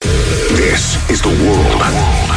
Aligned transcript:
This 0.00 1.08
is 1.08 1.22
the 1.22 1.28
world 1.28 1.82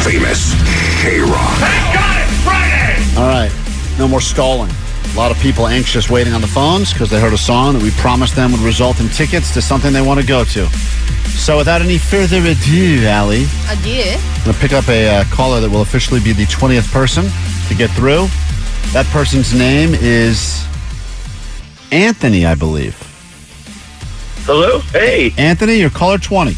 famous 0.04 0.54
K 1.02 1.20
Rock. 1.22 1.58
Thank 1.58 1.96
God 1.96 2.22
it's 2.22 2.44
Friday! 2.44 3.18
All 3.18 3.28
right, 3.28 3.52
no 3.98 4.08
more 4.08 4.22
stalling. 4.22 4.70
A 5.14 5.18
lot 5.18 5.32
of 5.32 5.40
people 5.40 5.66
anxious 5.66 6.12
waiting 6.12 6.34
on 6.34 6.42
the 6.42 6.48
phones 6.48 6.94
because 6.94 7.10
they 7.10 7.20
heard 7.20 7.34
a 7.34 7.38
song 7.38 7.74
that 7.74 7.82
we 7.82 7.90
promised 7.92 8.36
them 8.36 8.52
would 8.52 8.62
result 8.62 9.00
in 9.00 9.10
tickets 9.10 9.52
to 9.56 9.62
something 9.62 9.92
they 9.92 10.06
want 10.06 10.20
to 10.20 10.26
go 10.26 10.44
to. 10.44 10.68
So 11.30 11.58
without 11.58 11.82
any 11.82 11.98
further 11.98 12.38
ado, 12.38 13.08
Allie, 13.08 13.48
Adieu. 13.72 14.04
I'm 14.14 14.44
going 14.44 14.54
to 14.54 14.62
pick 14.62 14.74
up 14.74 14.88
a 14.90 15.08
uh, 15.08 15.24
caller 15.32 15.62
that 15.62 15.70
will 15.72 15.82
officially 15.82 16.20
be 16.20 16.32
the 16.32 16.46
20th 16.46 16.92
person 16.92 17.26
to 17.70 17.76
get 17.76 17.90
through. 17.90 18.28
That 18.92 19.08
person's 19.08 19.52
name 19.52 19.96
is 19.96 20.64
Anthony, 21.92 22.46
I 22.46 22.54
believe. 22.54 23.13
Hello? 24.46 24.80
Hey. 24.80 25.34
Anthony, 25.38 25.76
you're 25.76 25.90
caller 25.90 26.18
20. 26.18 26.54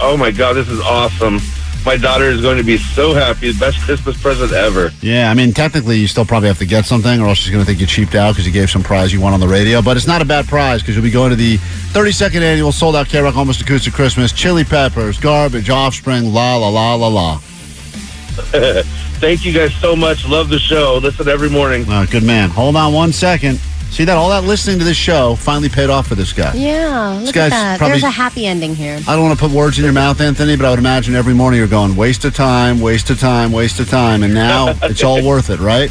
Oh 0.00 0.16
my 0.16 0.30
God, 0.30 0.54
this 0.54 0.68
is 0.68 0.80
awesome. 0.80 1.40
My 1.84 1.96
daughter 1.96 2.26
is 2.26 2.40
going 2.40 2.56
to 2.58 2.62
be 2.62 2.76
so 2.76 3.12
happy. 3.12 3.52
Best 3.58 3.80
Christmas 3.80 4.20
present 4.20 4.52
ever. 4.52 4.92
Yeah, 5.00 5.28
I 5.28 5.34
mean, 5.34 5.52
technically, 5.52 5.96
you 5.96 6.06
still 6.06 6.24
probably 6.24 6.46
have 6.46 6.58
to 6.58 6.66
get 6.66 6.84
something, 6.84 7.20
or 7.20 7.26
else 7.26 7.38
she's 7.38 7.50
going 7.50 7.64
to 7.64 7.66
think 7.66 7.80
you 7.80 7.86
cheaped 7.86 8.14
out 8.14 8.32
because 8.34 8.46
you 8.46 8.52
gave 8.52 8.70
some 8.70 8.84
prize 8.84 9.12
you 9.12 9.20
won 9.20 9.32
on 9.32 9.40
the 9.40 9.48
radio. 9.48 9.82
But 9.82 9.96
it's 9.96 10.06
not 10.06 10.22
a 10.22 10.24
bad 10.24 10.46
prize 10.46 10.80
because 10.80 10.94
you'll 10.94 11.02
be 11.02 11.10
going 11.10 11.30
to 11.30 11.36
the 11.36 11.56
32nd 11.92 12.40
annual 12.42 12.70
sold 12.70 12.94
out 12.94 13.08
K 13.08 13.20
Rock 13.20 13.36
Almost 13.36 13.60
Acoustic 13.60 13.92
Christmas. 13.92 14.30
Chili 14.30 14.62
Peppers, 14.62 15.18
Garbage, 15.18 15.68
Offspring, 15.70 16.32
la 16.32 16.56
la 16.56 16.68
la 16.68 16.94
la 16.94 17.08
la. 17.08 17.38
Thank 19.18 19.44
you 19.44 19.52
guys 19.52 19.74
so 19.74 19.96
much. 19.96 20.28
Love 20.28 20.48
the 20.48 20.60
show. 20.60 21.00
Listen 21.02 21.28
every 21.28 21.50
morning. 21.50 21.84
Uh, 21.88 22.06
good 22.08 22.22
man. 22.22 22.48
Hold 22.50 22.76
on 22.76 22.92
one 22.92 23.12
second. 23.12 23.60
See 23.92 24.04
that? 24.04 24.16
All 24.16 24.30
that 24.30 24.44
listening 24.44 24.78
to 24.78 24.84
this 24.86 24.96
show 24.96 25.34
finally 25.36 25.68
paid 25.68 25.90
off 25.90 26.06
for 26.08 26.14
this 26.14 26.32
guy. 26.32 26.54
Yeah, 26.54 27.20
look 27.22 27.34
guy's 27.34 27.46
at 27.46 27.50
that. 27.50 27.78
probably- 27.78 27.92
There's 28.00 28.04
a 28.04 28.10
happy 28.10 28.46
ending 28.46 28.74
here. 28.74 28.98
I 29.06 29.14
don't 29.14 29.22
want 29.26 29.38
to 29.38 29.46
put 29.48 29.54
words 29.54 29.76
in 29.78 29.84
your 29.84 29.92
mouth, 29.92 30.18
Anthony, 30.20 30.56
but 30.56 30.64
I 30.64 30.70
would 30.70 30.78
imagine 30.78 31.14
every 31.14 31.34
morning 31.34 31.58
you're 31.58 31.68
going, 31.68 31.94
waste 31.94 32.24
of 32.24 32.34
time, 32.34 32.80
waste 32.80 33.10
of 33.10 33.20
time, 33.20 33.52
waste 33.52 33.80
of 33.80 33.90
time. 33.90 34.22
And 34.22 34.32
now 34.32 34.68
it's 34.82 35.04
all 35.04 35.22
worth 35.22 35.50
it, 35.50 35.60
right? 35.60 35.90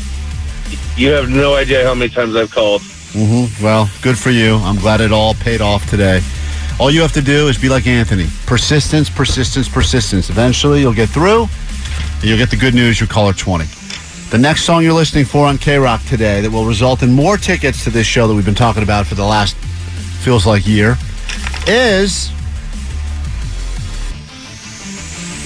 You 0.98 1.12
have 1.12 1.30
no 1.30 1.54
idea 1.56 1.86
how 1.86 1.94
many 1.94 2.10
times 2.12 2.36
I've 2.36 2.50
called. 2.50 2.82
Mm-hmm. 2.82 3.64
Well, 3.64 3.88
good 4.02 4.18
for 4.18 4.32
you. 4.32 4.56
I'm 4.56 4.78
glad 4.78 5.00
it 5.00 5.12
all 5.12 5.36
paid 5.36 5.62
off 5.62 5.88
today. 5.88 6.22
All 6.80 6.90
you 6.90 7.02
have 7.02 7.14
to 7.14 7.22
do 7.22 7.50
is 7.50 7.58
be 7.60 7.70
like 7.70 7.86
Anthony. 7.86 8.28
Persistence, 8.48 9.12
persistence, 9.12 9.70
persistence. 9.70 10.32
Eventually, 10.32 10.80
you'll 10.80 10.94
get 10.94 11.10
through. 11.10 11.44
And 12.16 12.24
you'll 12.24 12.38
get 12.40 12.50
the 12.50 12.56
good 12.56 12.74
news. 12.74 13.00
You 13.00 13.06
call 13.06 13.28
her 13.28 13.34
20. 13.34 13.66
The 14.32 14.38
next 14.38 14.64
song 14.64 14.82
you're 14.84 14.94
listening 14.94 15.26
for 15.26 15.46
on 15.46 15.58
K 15.58 15.78
Rock 15.78 16.02
today 16.06 16.40
that 16.42 16.50
will 16.50 16.66
result 16.66 17.04
in 17.04 17.12
more 17.12 17.36
tickets 17.36 17.84
to 17.84 17.90
this 17.90 18.08
show 18.08 18.28
that 18.28 18.34
we've 18.34 18.46
been 18.46 18.56
talking 18.56 18.82
about 18.82 19.06
for 19.06 19.16
the 19.16 19.26
last 19.26 19.56
feels 20.24 20.46
like 20.48 20.66
year 20.66 20.96
is 21.68 22.32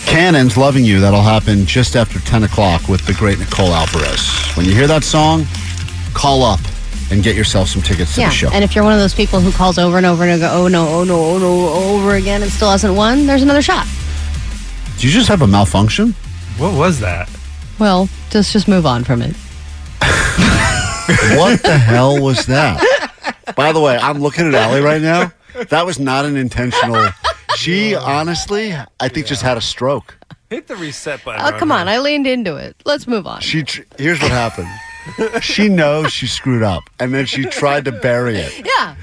Cannon's 0.05 0.55
Loving 0.55 0.85
You. 0.85 0.99
That'll 0.99 1.21
happen 1.23 1.65
just 1.65 1.95
after 1.95 2.19
10 2.19 2.43
o'clock 2.43 2.87
with 2.87 3.03
the 3.07 3.13
great 3.13 3.39
Nicole 3.39 3.73
Alvarez. 3.73 4.29
When 4.55 4.67
you 4.67 4.73
hear 4.75 4.87
that 4.87 5.03
song, 5.03 5.45
call 6.13 6.43
up 6.43 6.59
and 7.09 7.23
get 7.23 7.35
yourself 7.35 7.69
some 7.69 7.81
tickets 7.81 8.13
to 8.15 8.21
Yeah, 8.21 8.29
the 8.29 8.35
show. 8.35 8.49
and 8.51 8.63
if 8.63 8.75
you're 8.75 8.83
one 8.83 8.93
of 8.93 8.99
those 8.99 9.15
people 9.15 9.39
who 9.39 9.51
calls 9.51 9.79
over 9.79 9.97
and 9.97 10.05
over 10.05 10.23
and 10.25 10.39
go, 10.39 10.49
oh 10.51 10.67
no, 10.67 10.87
oh 10.87 11.03
no, 11.03 11.19
oh 11.23 11.37
no, 11.39 11.69
over 11.69 12.15
again, 12.15 12.43
and 12.43 12.51
still 12.51 12.69
hasn't 12.69 12.93
won, 12.95 13.25
there's 13.25 13.41
another 13.41 13.63
shot. 13.63 13.87
Did 14.95 15.05
you 15.05 15.09
just 15.09 15.27
have 15.27 15.41
a 15.41 15.47
malfunction? 15.47 16.13
What 16.59 16.75
was 16.77 16.99
that? 16.99 17.29
Well, 17.79 18.09
just 18.29 18.51
just 18.53 18.67
move 18.67 18.85
on 18.85 19.03
from 19.03 19.21
it. 19.21 19.35
What 21.37 21.61
the 21.61 21.77
hell 21.77 22.19
was 22.21 22.47
that? 22.47 22.81
By 23.55 23.71
the 23.71 23.79
way, 23.79 23.95
I'm 23.97 24.19
looking 24.19 24.47
at 24.47 24.55
Allie 24.55 24.81
right 24.81 25.01
now. 25.01 25.31
That 25.69 25.85
was 25.85 25.99
not 25.99 26.25
an 26.25 26.35
intentional. 26.35 27.09
She 27.55 27.95
honestly, 27.95 28.73
I 28.99 29.07
think, 29.07 29.27
just 29.27 29.41
had 29.41 29.57
a 29.57 29.61
stroke. 29.61 30.17
Hit 30.49 30.67
the 30.67 30.75
reset 30.75 31.23
button. 31.23 31.41
Oh, 31.45 31.57
come 31.57 31.71
on, 31.71 31.87
I 31.87 31.99
leaned 31.99 32.27
into 32.27 32.55
it. 32.55 32.75
Let's 32.85 33.07
move 33.07 33.25
on. 33.27 33.41
She 33.41 33.63
tr- 33.63 33.81
here's 33.97 34.21
what 34.21 34.31
happened. 34.31 34.67
She 35.41 35.69
knows 35.69 36.11
she 36.11 36.27
screwed 36.27 36.63
up, 36.63 36.83
and 36.99 37.13
then 37.13 37.25
she 37.25 37.43
tried 37.45 37.85
to 37.85 37.91
bury 37.91 38.37
it. 38.37 38.65
Yeah, 38.65 38.95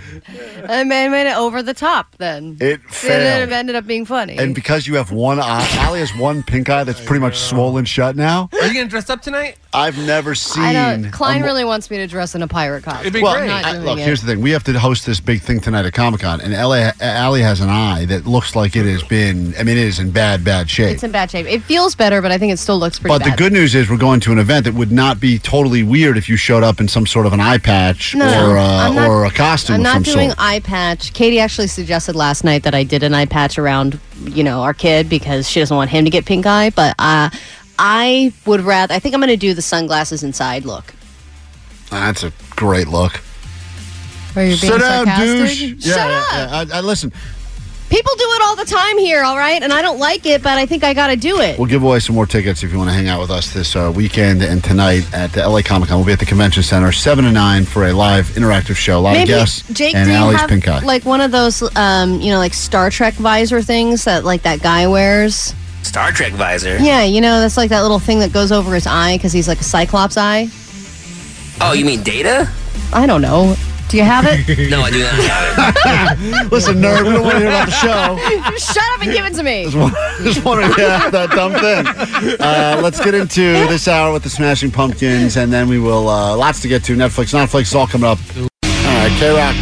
I 0.69 0.85
made, 0.85 1.09
made 1.11 1.31
it 1.31 1.37
over 1.37 1.63
the 1.63 1.75
top. 1.75 2.17
Then 2.19 2.57
It 2.61 2.81
failed. 2.83 3.49
it 3.49 3.53
ended 3.53 3.77
up 3.77 3.87
being 3.87 4.05
funny. 4.05 4.37
And 4.39 4.55
because 4.55 4.87
you 4.87 4.97
have 4.97 5.12
one 5.12 5.39
eye, 5.41 5.67
Allie 5.79 6.01
has 6.01 6.15
one 6.17 6.43
pink 6.43 6.69
eye 6.71 6.85
that's 6.85 7.01
pretty 7.05 7.21
much 7.21 7.39
swollen 7.39 7.85
shut 7.85 8.17
now. 8.17 8.49
Are 8.53 8.67
you 8.67 8.75
gonna 8.75 8.89
dress 8.89 9.09
up 9.11 9.23
tonight? 9.23 9.57
I've 9.75 9.97
never 9.99 10.35
seen. 10.35 10.62
I 10.65 10.73
don't. 10.75 11.11
Klein 11.12 11.39
a 11.39 11.41
mo- 11.41 11.47
really 11.47 11.65
wants 11.65 11.91
me 11.91 11.97
to 11.99 12.07
dress 12.07 12.35
in 12.35 12.43
a 12.43 12.49
pirate 12.49 12.85
costume. 12.85 13.01
It'd 13.03 13.12
be 13.15 13.23
Well, 13.23 13.33
great. 13.35 13.45
I'm 13.51 13.62
not 13.62 13.65
I- 13.65 13.73
doing 13.73 13.85
look, 13.85 13.99
it. 13.99 14.03
here's 14.05 14.21
the 14.21 14.27
thing. 14.27 14.41
We 14.43 14.51
have 14.51 14.65
to 14.65 14.79
host 14.79 15.07
this 15.07 15.19
big 15.21 15.41
thing 15.41 15.61
tonight 15.61 15.87
at 15.87 15.95
Comic 15.95 16.21
Con, 16.21 16.41
and 16.43 16.53
LA, 16.53 16.91
Allie 17.01 17.41
has 17.43 17.61
an 17.61 17.71
eye 17.71 18.05
that 18.07 18.27
looks 18.27 18.55
like 18.55 18.77
it 18.77 18.85
has 18.85 19.03
been, 19.03 19.55
I 19.59 19.62
mean, 19.62 19.79
it 19.79 19.85
is 19.87 19.99
in 19.99 20.11
bad, 20.11 20.45
bad 20.45 20.69
shape. 20.69 20.91
It's 20.95 21.03
in 21.05 21.11
bad 21.12 21.31
shape. 21.31 21.47
It 21.47 21.62
feels 21.62 21.95
better, 21.95 22.21
but 22.21 22.31
I 22.33 22.37
think 22.39 22.53
it 22.53 22.59
still 22.59 22.79
looks 22.79 22.99
pretty 22.99 23.15
good. 23.15 23.25
But 23.25 23.31
the 23.31 23.37
good 23.37 23.53
news 23.53 23.75
is 23.75 23.89
we're 23.89 23.97
going 23.97 24.21
to 24.21 24.33
an 24.33 24.39
event 24.39 24.65
that 24.67 24.75
would 24.75 24.93
not 24.93 25.21
be 25.21 25.39
totally 25.39 25.83
weird 25.93 26.17
if 26.17 26.29
you 26.29 26.37
showed 26.37 26.63
up 26.65 26.81
in 26.81 26.89
some 26.89 27.07
sort 27.07 27.27
of 27.27 27.33
an 27.33 27.41
eye 27.41 27.59
patch 27.59 28.15
No, 28.15 28.25
or, 28.51 28.59
uh, 28.59 28.89
not- 28.93 29.09
or 29.09 29.25
a 29.27 29.31
costume 29.31 29.75
I'm 29.75 29.81
of 29.81 29.85
not 29.85 29.93
some 29.95 30.03
doing 30.15 30.29
sort. 30.31 30.39
eye 30.41 30.61
patch. 30.61 31.13
Katie 31.13 31.39
actually 31.39 31.67
suggested 31.69 32.17
last 32.17 32.43
night 32.45 32.63
that 32.65 32.75
I 32.75 32.83
did 32.83 33.03
an 33.03 33.15
eye 33.15 33.27
patch 33.27 33.59
around, 33.59 34.01
you 34.25 34.43
know, 34.43 34.63
our 34.63 34.73
kid 34.75 35.09
because 35.09 35.49
she 35.49 35.61
doesn't 35.61 35.77
want 35.77 35.91
him 35.91 36.05
to 36.05 36.11
get 36.11 36.25
pink 36.25 36.47
eye. 36.47 36.71
But 36.71 36.95
uh, 36.99 37.29
I 37.79 38.33
would 38.47 38.63
rather. 38.63 38.95
I 38.95 38.99
think 38.99 39.15
I'm 39.15 39.21
going 39.21 39.29
to 39.29 39.37
do 39.37 39.55
the 39.55 39.63
sunglasses 39.63 40.23
inside 40.23 40.65
look. 40.65 40.95
That's 41.91 42.23
a 42.23 42.33
great 42.57 42.89
look. 42.89 43.21
Are 44.35 44.43
you 44.43 44.49
being 44.49 44.57
Sit 44.57 44.81
down, 44.81 45.07
sarcastic? 45.07 45.59
douche. 45.59 45.87
Yeah, 45.87 45.95
Shut 45.95 46.11
yeah, 46.11 46.19
up. 46.19 46.69
yeah. 46.71 46.75
I, 46.77 46.79
I 46.79 46.81
listen. 46.81 47.13
People 47.93 48.17
do 48.17 48.25
it 48.27 48.41
all 48.41 48.57
the 48.57 48.65
time 48.65 48.97
here, 48.97 49.23
all 49.23 49.37
right? 49.37 49.63
And 49.63 49.71
I 49.71 49.83
don't 49.83 49.99
like 49.99 50.25
it, 50.25 50.43
but 50.43 50.57
I 50.57 50.65
think 50.65 50.83
I 50.83 50.95
got 50.95 51.09
to 51.09 51.17
do 51.17 51.41
it. 51.41 51.59
We'll 51.59 51.69
give 51.69 51.83
away 51.83 52.01
some 52.01 52.15
more 52.15 52.25
tickets 52.25 52.63
if 52.63 52.73
you 52.73 52.79
want 52.79 52.89
to 52.89 52.95
hang 52.95 53.07
out 53.09 53.21
with 53.21 53.31
us 53.31 53.53
this 53.53 53.77
uh, 53.77 53.93
weekend 53.95 54.43
and 54.43 54.65
tonight 54.65 55.07
at 55.13 55.31
the 55.35 55.47
LA 55.47 55.61
Comic 55.61 55.91
Con. 55.91 55.99
We'll 55.99 56.07
be 56.07 56.13
at 56.15 56.19
the 56.19 56.25
convention 56.25 56.63
center 56.63 56.91
seven 56.91 57.27
to 57.27 57.31
nine 57.31 57.67
for 57.67 57.87
a 57.87 57.93
live 57.93 58.29
interactive 58.29 58.77
show. 58.77 58.99
A 58.99 59.01
lot 59.01 59.13
Maybe 59.13 59.25
of 59.35 59.41
guests 59.41 59.69
Jake, 59.75 59.95
and 59.95 60.07
do 60.07 60.11
you 60.11 60.17
Allie's 60.17 60.41
have 60.41 60.49
pink 60.49 60.67
eye. 60.69 60.79
like 60.81 61.05
one 61.05 61.21
of 61.21 61.33
those, 61.33 61.63
um, 61.77 62.19
you 62.23 62.33
know, 62.33 62.39
like 62.39 62.55
Star 62.55 62.89
Trek 62.89 63.13
visor 63.13 63.61
things 63.61 64.05
that 64.05 64.25
like 64.25 64.41
that 64.45 64.62
guy 64.62 64.87
wears? 64.87 65.55
Star 65.83 66.12
Trek 66.12 66.33
visor. 66.33 66.79
Yeah, 66.79 67.03
you 67.05 67.21
know, 67.21 67.41
that's 67.41 67.59
like 67.59 67.69
that 67.69 67.83
little 67.83 67.99
thing 67.99 68.21
that 68.21 68.33
goes 68.33 68.53
over 68.53 68.73
his 68.75 68.87
eye 68.87 69.19
because 69.19 69.35
he's 69.35 69.49
like 69.49 69.61
a 69.61 69.65
Cyclops 69.65 70.17
eye. 70.17 70.49
Oh, 71.61 71.75
you 71.75 71.85
mean 71.85 72.03
Data? 72.03 72.50
I 72.95 73.05
don't 73.05 73.21
know. 73.21 73.55
Do 73.93 73.99
you 73.99 74.05
have 74.05 74.25
it? 74.27 74.71
No, 74.71 74.81
I 74.81 74.91
do 74.91 75.00
not 75.00 75.12
have 75.12 76.19
it. 76.19 76.50
Listen, 76.53 76.77
nerd, 76.77 77.06
we 77.06 77.12
don't 77.12 77.25
want 77.25 77.35
to 77.35 77.41
hear 77.41 77.49
about 77.49 77.67
the 77.67 77.73
show. 77.73 78.56
Shut 78.56 78.83
up 78.94 79.03
and 79.03 79.12
give 79.12 79.27
it 79.27 79.35
to 79.35 79.43
me. 79.43 79.65
Just 79.65 80.43
wanted 80.47 80.75
to 80.75 80.83
ask 80.83 81.11
that 81.11 81.29
dumb 81.33 81.53
thing. 81.53 81.87
Uh, 82.41 82.81
let's 82.83 83.05
get 83.05 83.12
into 83.12 83.53
this 83.69 83.87
hour 83.89 84.11
with 84.11 84.23
the 84.23 84.31
Smashing 84.31 84.71
Pumpkins, 84.71 85.37
and 85.37 85.53
then 85.53 85.69
we 85.69 85.79
will 85.79 86.09
uh, 86.09 86.35
lots 86.35 86.62
to 86.62 86.69
get 86.69 86.83
to. 86.85 86.97
Netflix, 86.97 87.39
Netflix 87.39 87.62
is 87.65 87.75
all 87.75 87.87
coming 87.87 88.09
up. 88.09 88.19
All 88.39 88.49
right, 88.65 89.12
K 89.19 89.29
Rock, 89.29 89.55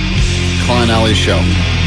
Klein 0.65 0.91
Alley 0.91 1.15
Show. 1.15 1.80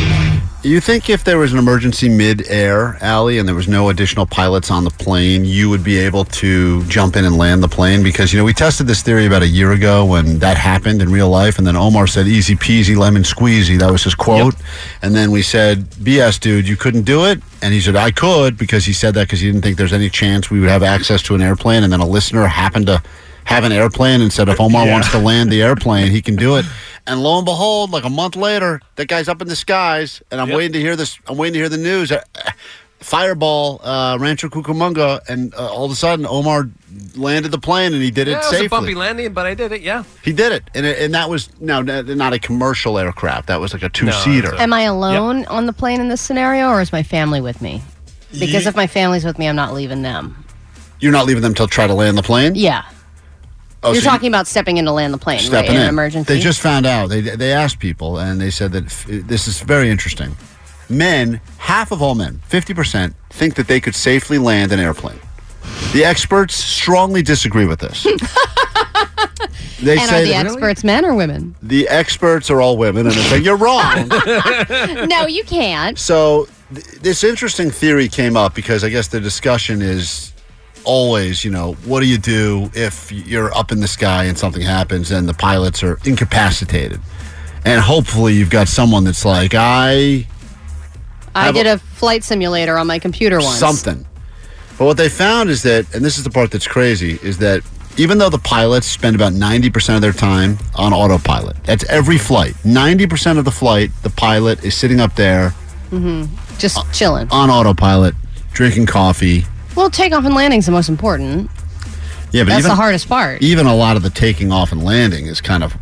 You 0.63 0.79
think 0.79 1.09
if 1.09 1.25
there 1.25 1.37
was 1.37 1.51
an 1.51 1.59
emergency 1.59 2.07
mid-air, 2.07 2.97
Allie, 3.01 3.37
and 3.37 3.45
there 3.45 3.53
was 3.53 3.67
no 3.67 3.89
additional 3.89 4.25
pilots 4.25 4.71
on 4.71 4.85
the 4.85 4.91
plane, 4.91 5.43
you 5.43 5.69
would 5.69 5.83
be 5.83 5.97
able 5.97 6.23
to 6.23 6.85
jump 6.85 7.17
in 7.17 7.25
and 7.25 7.37
land 7.37 7.61
the 7.61 7.67
plane? 7.67 8.01
Because 8.01 8.31
you 8.31 8.39
know 8.39 8.45
we 8.45 8.53
tested 8.53 8.87
this 8.87 9.01
theory 9.01 9.25
about 9.25 9.41
a 9.41 9.47
year 9.47 9.73
ago 9.73 10.05
when 10.05 10.39
that 10.39 10.55
happened 10.55 11.01
in 11.01 11.11
real 11.11 11.27
life, 11.29 11.57
and 11.57 11.67
then 11.67 11.75
Omar 11.75 12.07
said 12.07 12.29
"easy 12.29 12.55
peasy 12.55 12.95
lemon 12.95 13.23
squeezy." 13.23 13.77
That 13.77 13.91
was 13.91 14.05
his 14.05 14.15
quote, 14.15 14.55
and 15.01 15.13
then 15.13 15.31
we 15.31 15.41
said 15.41 15.89
"BS, 16.01 16.39
dude, 16.39 16.65
you 16.65 16.77
couldn't 16.77 17.03
do 17.03 17.25
it," 17.25 17.41
and 17.61 17.73
he 17.73 17.81
said 17.81 17.97
"I 17.97 18.11
could" 18.11 18.57
because 18.57 18.85
he 18.85 18.93
said 18.93 19.15
that 19.15 19.27
because 19.27 19.41
he 19.41 19.47
didn't 19.47 19.63
think 19.63 19.75
there's 19.75 19.91
any 19.91 20.09
chance 20.09 20.49
we 20.49 20.61
would 20.61 20.69
have 20.69 20.81
access 20.81 21.21
to 21.23 21.35
an 21.35 21.41
airplane, 21.41 21.83
and 21.83 21.91
then 21.91 21.99
a 21.99 22.07
listener 22.07 22.47
happened 22.47 22.87
to 22.87 23.03
have 23.45 23.63
an 23.63 23.71
airplane 23.71 24.21
and 24.21 24.31
said 24.31 24.49
if 24.49 24.59
Omar 24.59 24.85
Yeah. 24.85 24.93
wants 24.93 25.11
to 25.11 25.19
land 25.19 25.51
the 25.51 25.61
airplane, 25.67 26.11
he 26.11 26.21
can 26.21 26.35
do 26.35 26.55
it. 26.57 26.65
And 27.05 27.21
lo 27.21 27.37
and 27.37 27.45
behold, 27.45 27.91
like 27.91 28.05
a 28.05 28.09
month 28.09 28.35
later, 28.35 28.79
that 28.95 29.07
guy's 29.07 29.27
up 29.27 29.41
in 29.41 29.47
the 29.47 29.55
skies, 29.55 30.21
and 30.31 30.39
I'm 30.39 30.47
Yep. 30.49 30.57
waiting 30.57 30.73
to 30.73 30.79
hear 30.79 30.95
this. 30.95 31.17
I'm 31.27 31.37
waiting 31.37 31.53
to 31.53 31.59
hear 31.59 31.69
the 31.69 31.77
news. 31.77 32.11
Uh, 32.11 32.21
Fireball, 32.99 33.81
uh, 33.83 34.17
Rancho 34.17 34.47
Cucamonga, 34.47 35.19
and 35.27 35.53
uh, 35.55 35.67
all 35.67 35.83
of 35.83 35.91
a 35.91 35.95
sudden, 35.95 36.25
Omar 36.25 36.69
landed 37.17 37.51
the 37.51 37.57
plane, 37.57 37.93
and 37.93 38.01
he 38.01 38.11
did 38.11 38.29
it 38.29 38.31
Yeah, 38.31 38.37
it 38.37 38.39
was 38.39 38.49
safely. 38.51 38.65
a 38.67 38.69
bumpy 38.69 38.95
landing, 38.95 39.33
but 39.33 39.45
I 39.45 39.53
did 39.55 39.73
it. 39.73 39.81
Yeah. 39.81 40.03
He 40.23 40.31
did 40.31 40.53
it, 40.53 40.69
and 40.73 40.85
it, 40.85 40.99
and 40.99 41.13
that 41.13 41.29
was 41.29 41.49
no, 41.59 41.81
not 41.81 42.31
a 42.31 42.39
commercial 42.39 42.97
aircraft. 42.97 43.47
That 43.47 43.59
was 43.59 43.73
like 43.73 43.83
a 43.83 43.89
two-seater. 43.89 44.53
it's 44.53 44.61
Am 44.61 44.71
I 44.71 44.83
alone 44.83 45.43
on 45.47 45.65
the 45.65 45.73
plane 45.73 45.99
in 45.99 46.07
this 46.07 46.21
scenario, 46.21 46.69
or 46.69 46.79
is 46.79 46.93
my 46.93 47.03
family 47.03 47.41
with 47.41 47.61
me? 47.61 47.81
Because 48.31 48.63
Ye- 48.63 48.69
if 48.69 48.75
my 48.77 48.87
family's 48.87 49.25
with 49.25 49.37
me, 49.37 49.49
I'm 49.49 49.55
not 49.57 49.73
leaving 49.73 50.01
them. 50.01 50.45
You're 51.01 51.11
not 51.11 51.25
leaving 51.25 51.43
them 51.43 51.53
till 51.53 51.67
try 51.67 51.87
to 51.87 51.93
land 51.93 52.17
the 52.17 52.23
plane. 52.23 52.55
Yeah. 52.55 52.83
Oh, 53.83 53.91
You're 53.91 54.01
so 54.01 54.05
you- 54.05 54.11
talking 54.11 54.27
about 54.29 54.47
stepping 54.47 54.77
in 54.77 54.85
to 54.85 54.91
land 54.91 55.13
the 55.13 55.17
plane, 55.17 55.51
right? 55.51 55.65
In 55.65 55.75
in. 55.75 55.81
an 55.81 55.89
emergency. 55.89 56.33
They 56.33 56.39
just 56.39 56.61
found 56.61 56.85
out. 56.85 57.09
They 57.09 57.21
they 57.21 57.51
asked 57.51 57.79
people, 57.79 58.17
and 58.17 58.39
they 58.39 58.49
said 58.49 58.71
that 58.71 58.85
f- 58.85 59.05
this 59.07 59.47
is 59.47 59.59
very 59.61 59.89
interesting. 59.89 60.35
Men, 60.89 61.41
half 61.57 61.91
of 61.91 62.01
all 62.01 62.15
men, 62.15 62.41
fifty 62.47 62.73
percent, 62.73 63.15
think 63.29 63.55
that 63.55 63.67
they 63.67 63.79
could 63.79 63.95
safely 63.95 64.37
land 64.37 64.71
an 64.71 64.79
airplane. 64.79 65.19
The 65.93 66.03
experts 66.05 66.55
strongly 66.55 67.21
disagree 67.21 67.65
with 67.65 67.79
this. 67.79 68.03
they 69.81 69.93
and 69.93 70.01
are 70.01 70.07
say 70.07 70.23
the 70.25 70.31
that 70.31 70.45
experts 70.45 70.83
men 70.83 71.05
or 71.05 71.15
women? 71.15 71.55
the 71.61 71.87
experts 71.87 72.49
are 72.49 72.61
all 72.61 72.77
women, 72.77 73.05
and 73.07 73.15
they 73.15 73.21
say 73.23 73.37
you're 73.39 73.57
wrong. 73.57 74.07
no, 75.07 75.25
you 75.25 75.43
can't. 75.45 75.97
So 75.97 76.47
th- 76.73 76.85
this 77.01 77.23
interesting 77.23 77.71
theory 77.71 78.07
came 78.07 78.35
up 78.37 78.55
because 78.55 78.83
I 78.83 78.89
guess 78.89 79.07
the 79.07 79.19
discussion 79.19 79.81
is 79.81 80.32
always, 80.85 81.43
you 81.43 81.51
know, 81.51 81.73
what 81.85 81.99
do 82.01 82.07
you 82.07 82.17
do 82.17 82.69
if 82.73 83.11
you're 83.11 83.53
up 83.55 83.71
in 83.71 83.79
the 83.79 83.87
sky 83.87 84.25
and 84.25 84.37
something 84.37 84.61
happens 84.61 85.11
and 85.11 85.27
the 85.27 85.33
pilots 85.33 85.83
are 85.83 85.99
incapacitated? 86.05 86.99
And 87.65 87.79
hopefully 87.81 88.33
you've 88.33 88.49
got 88.49 88.67
someone 88.67 89.03
that's 89.05 89.23
like, 89.25 89.53
I 89.55 90.27
I 91.35 91.51
did 91.51 91.65
a- 91.65 91.73
a 91.73 91.77
flight 91.77 92.23
simulator 92.23 92.77
on 92.77 92.87
my 92.87 92.99
computer 92.99 93.39
once. 93.39 93.57
something. 93.57 94.05
But 94.77 94.85
what 94.85 94.97
they 94.97 95.09
found 95.09 95.49
is 95.49 95.63
that, 95.63 95.93
and 95.95 96.03
this 96.03 96.17
is 96.17 96.23
the 96.23 96.29
part 96.29 96.51
that's 96.51 96.67
crazy, 96.67 97.19
is 97.23 97.37
that 97.39 97.61
even 97.97 98.17
though 98.17 98.29
the 98.29 98.39
pilots 98.39 98.87
spend 98.87 99.15
about 99.15 99.33
90% 99.33 99.95
of 99.95 100.01
their 100.01 100.11
time 100.13 100.57
on 100.75 100.93
autopilot, 100.93 101.55
that's 101.63 101.83
every 101.85 102.17
flight. 102.17 102.55
90% 102.65 103.37
of 103.37 103.45
the 103.45 103.51
flight, 103.51 103.91
the 104.01 104.09
pilot 104.09 104.63
is 104.63 104.75
sitting 104.75 104.99
up 104.99 105.15
there 105.15 105.53
Mm-hmm. 105.91 106.25
Just 106.57 106.79
chilling. 106.91 107.27
on 107.29 107.51
autopilot, 107.51 108.15
drinking 108.51 108.87
coffee. 108.87 109.45
Well, 109.75 109.89
takeoff 109.89 110.25
and 110.25 110.35
landing's 110.35 110.65
the 110.65 110.71
most 110.71 110.89
important. 110.89 111.49
Yeah, 112.31 112.43
but 112.43 112.49
That's 112.49 112.59
even, 112.59 112.69
the 112.69 112.75
hardest 112.75 113.07
part. 113.07 113.41
even 113.41 113.67
a 113.67 113.75
lot 113.75 113.95
of 113.95 114.03
the 114.03 114.09
taking 114.09 114.51
off 114.51 114.71
and 114.71 114.83
landing 114.83 115.27
is 115.27 115.39
kind 115.39 115.63
of, 115.63 115.75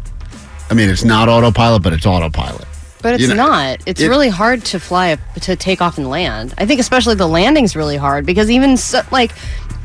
I 0.70 0.74
mean, 0.74 0.90
it's 0.90 1.04
not 1.04 1.30
autopilot, 1.30 1.82
but 1.82 1.94
it's 1.94 2.06
autopilot. 2.06 2.66
But 3.02 3.16
it's 3.16 3.24
you 3.24 3.30
know, 3.30 3.36
not. 3.36 3.80
It's 3.86 4.02
it- 4.02 4.10
really 4.10 4.30
hard 4.30 4.64
to 4.66 4.80
fly 4.80 5.08
a, 5.08 5.18
to 5.42 5.56
take 5.56 5.82
off 5.82 5.98
and 5.98 6.10
land. 6.10 6.54
I 6.58 6.66
think 6.66 6.80
especially 6.80 7.16
the 7.16 7.28
landing's 7.28 7.76
really 7.76 7.98
hard 7.98 8.26
because 8.26 8.52
even 8.52 8.78
so, 8.78 9.02
like 9.12 9.32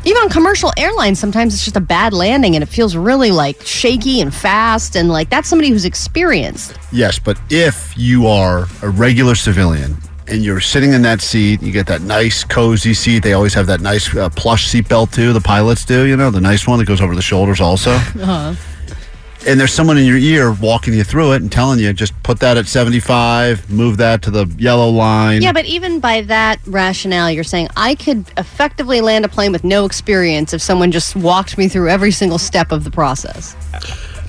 even 0.05 0.23
on 0.23 0.29
commercial 0.29 0.73
airlines 0.77 1.19
sometimes 1.19 1.53
it's 1.53 1.65
just 1.65 1.77
a 1.77 1.81
bad 1.81 2.13
landing 2.13 2.55
and 2.55 2.63
it 2.63 2.67
feels 2.67 2.95
really 2.95 3.33
like 3.33 3.61
shaky 3.63 4.21
and 4.21 4.33
fast 4.33 4.95
and 4.97 5.09
like 5.09 5.31
that's 5.31 5.49
somebody 5.49 5.71
who's 5.71 5.85
experienced. 5.85 6.77
Yes, 6.93 7.19
but 7.19 7.41
if 7.51 7.93
you 7.97 8.27
are 8.27 8.67
a 8.83 8.89
regular 8.91 9.35
civilian 9.35 9.97
and 10.29 10.45
you're 10.45 10.61
sitting 10.61 10.93
in 10.93 11.03
that 11.03 11.21
seat, 11.21 11.63
you 11.63 11.73
get 11.73 11.87
that 11.87 12.03
nice 12.03 12.45
cozy 12.45 12.95
seat. 12.95 13.23
They 13.23 13.33
always 13.33 13.55
have 13.55 13.67
that 13.67 13.81
nice 13.81 14.15
uh, 14.15 14.29
plush 14.31 14.69
seatbelt 14.69 15.13
too. 15.13 15.33
The 15.33 15.41
pilots 15.41 15.85
do, 15.85 16.05
you 16.07 16.17
know, 16.17 16.31
the 16.31 16.41
nice 16.41 16.67
one 16.67 16.79
that 16.79 16.87
goes 16.87 17.01
over 17.01 17.15
the 17.15 17.23
shoulders 17.23 17.61
also. 17.61 17.99
Uh-huh. 18.17 18.55
And 19.47 19.61
there's 19.61 19.73
someone 19.73 19.97
in 19.97 20.05
your 20.07 20.17
ear 20.17 20.53
walking 20.53 20.93
you 20.93 21.05
through 21.05 21.33
it 21.33 21.43
and 21.43 21.53
telling 21.53 21.79
you 21.79 21.93
just 21.93 22.21
put 22.25 22.41
that 22.41 22.57
at 22.57 22.67
75, 22.67 23.71
move 23.71 23.99
that 23.99 24.23
to 24.23 24.33
the 24.33 24.47
yellow 24.59 24.89
line. 24.89 25.41
Yeah, 25.41 25.53
but 25.53 25.67
even 25.67 26.01
by 26.01 26.23
that 26.23 26.59
rationale, 26.67 27.31
you're 27.31 27.45
saying 27.45 27.69
I 27.77 27.95
could 27.95 28.25
effectively 28.37 29.01
land 29.01 29.25
a 29.25 29.29
plane 29.29 29.53
with 29.53 29.63
no 29.63 29.85
experience 29.85 30.53
if 30.53 30.61
someone 30.61 30.91
just 30.91 31.15
walked 31.15 31.57
me 31.59 31.69
through 31.69 31.89
every 31.89 32.11
single 32.11 32.39
step 32.39 32.73
of 32.73 32.83
the 32.83 32.91
process. 32.91 33.55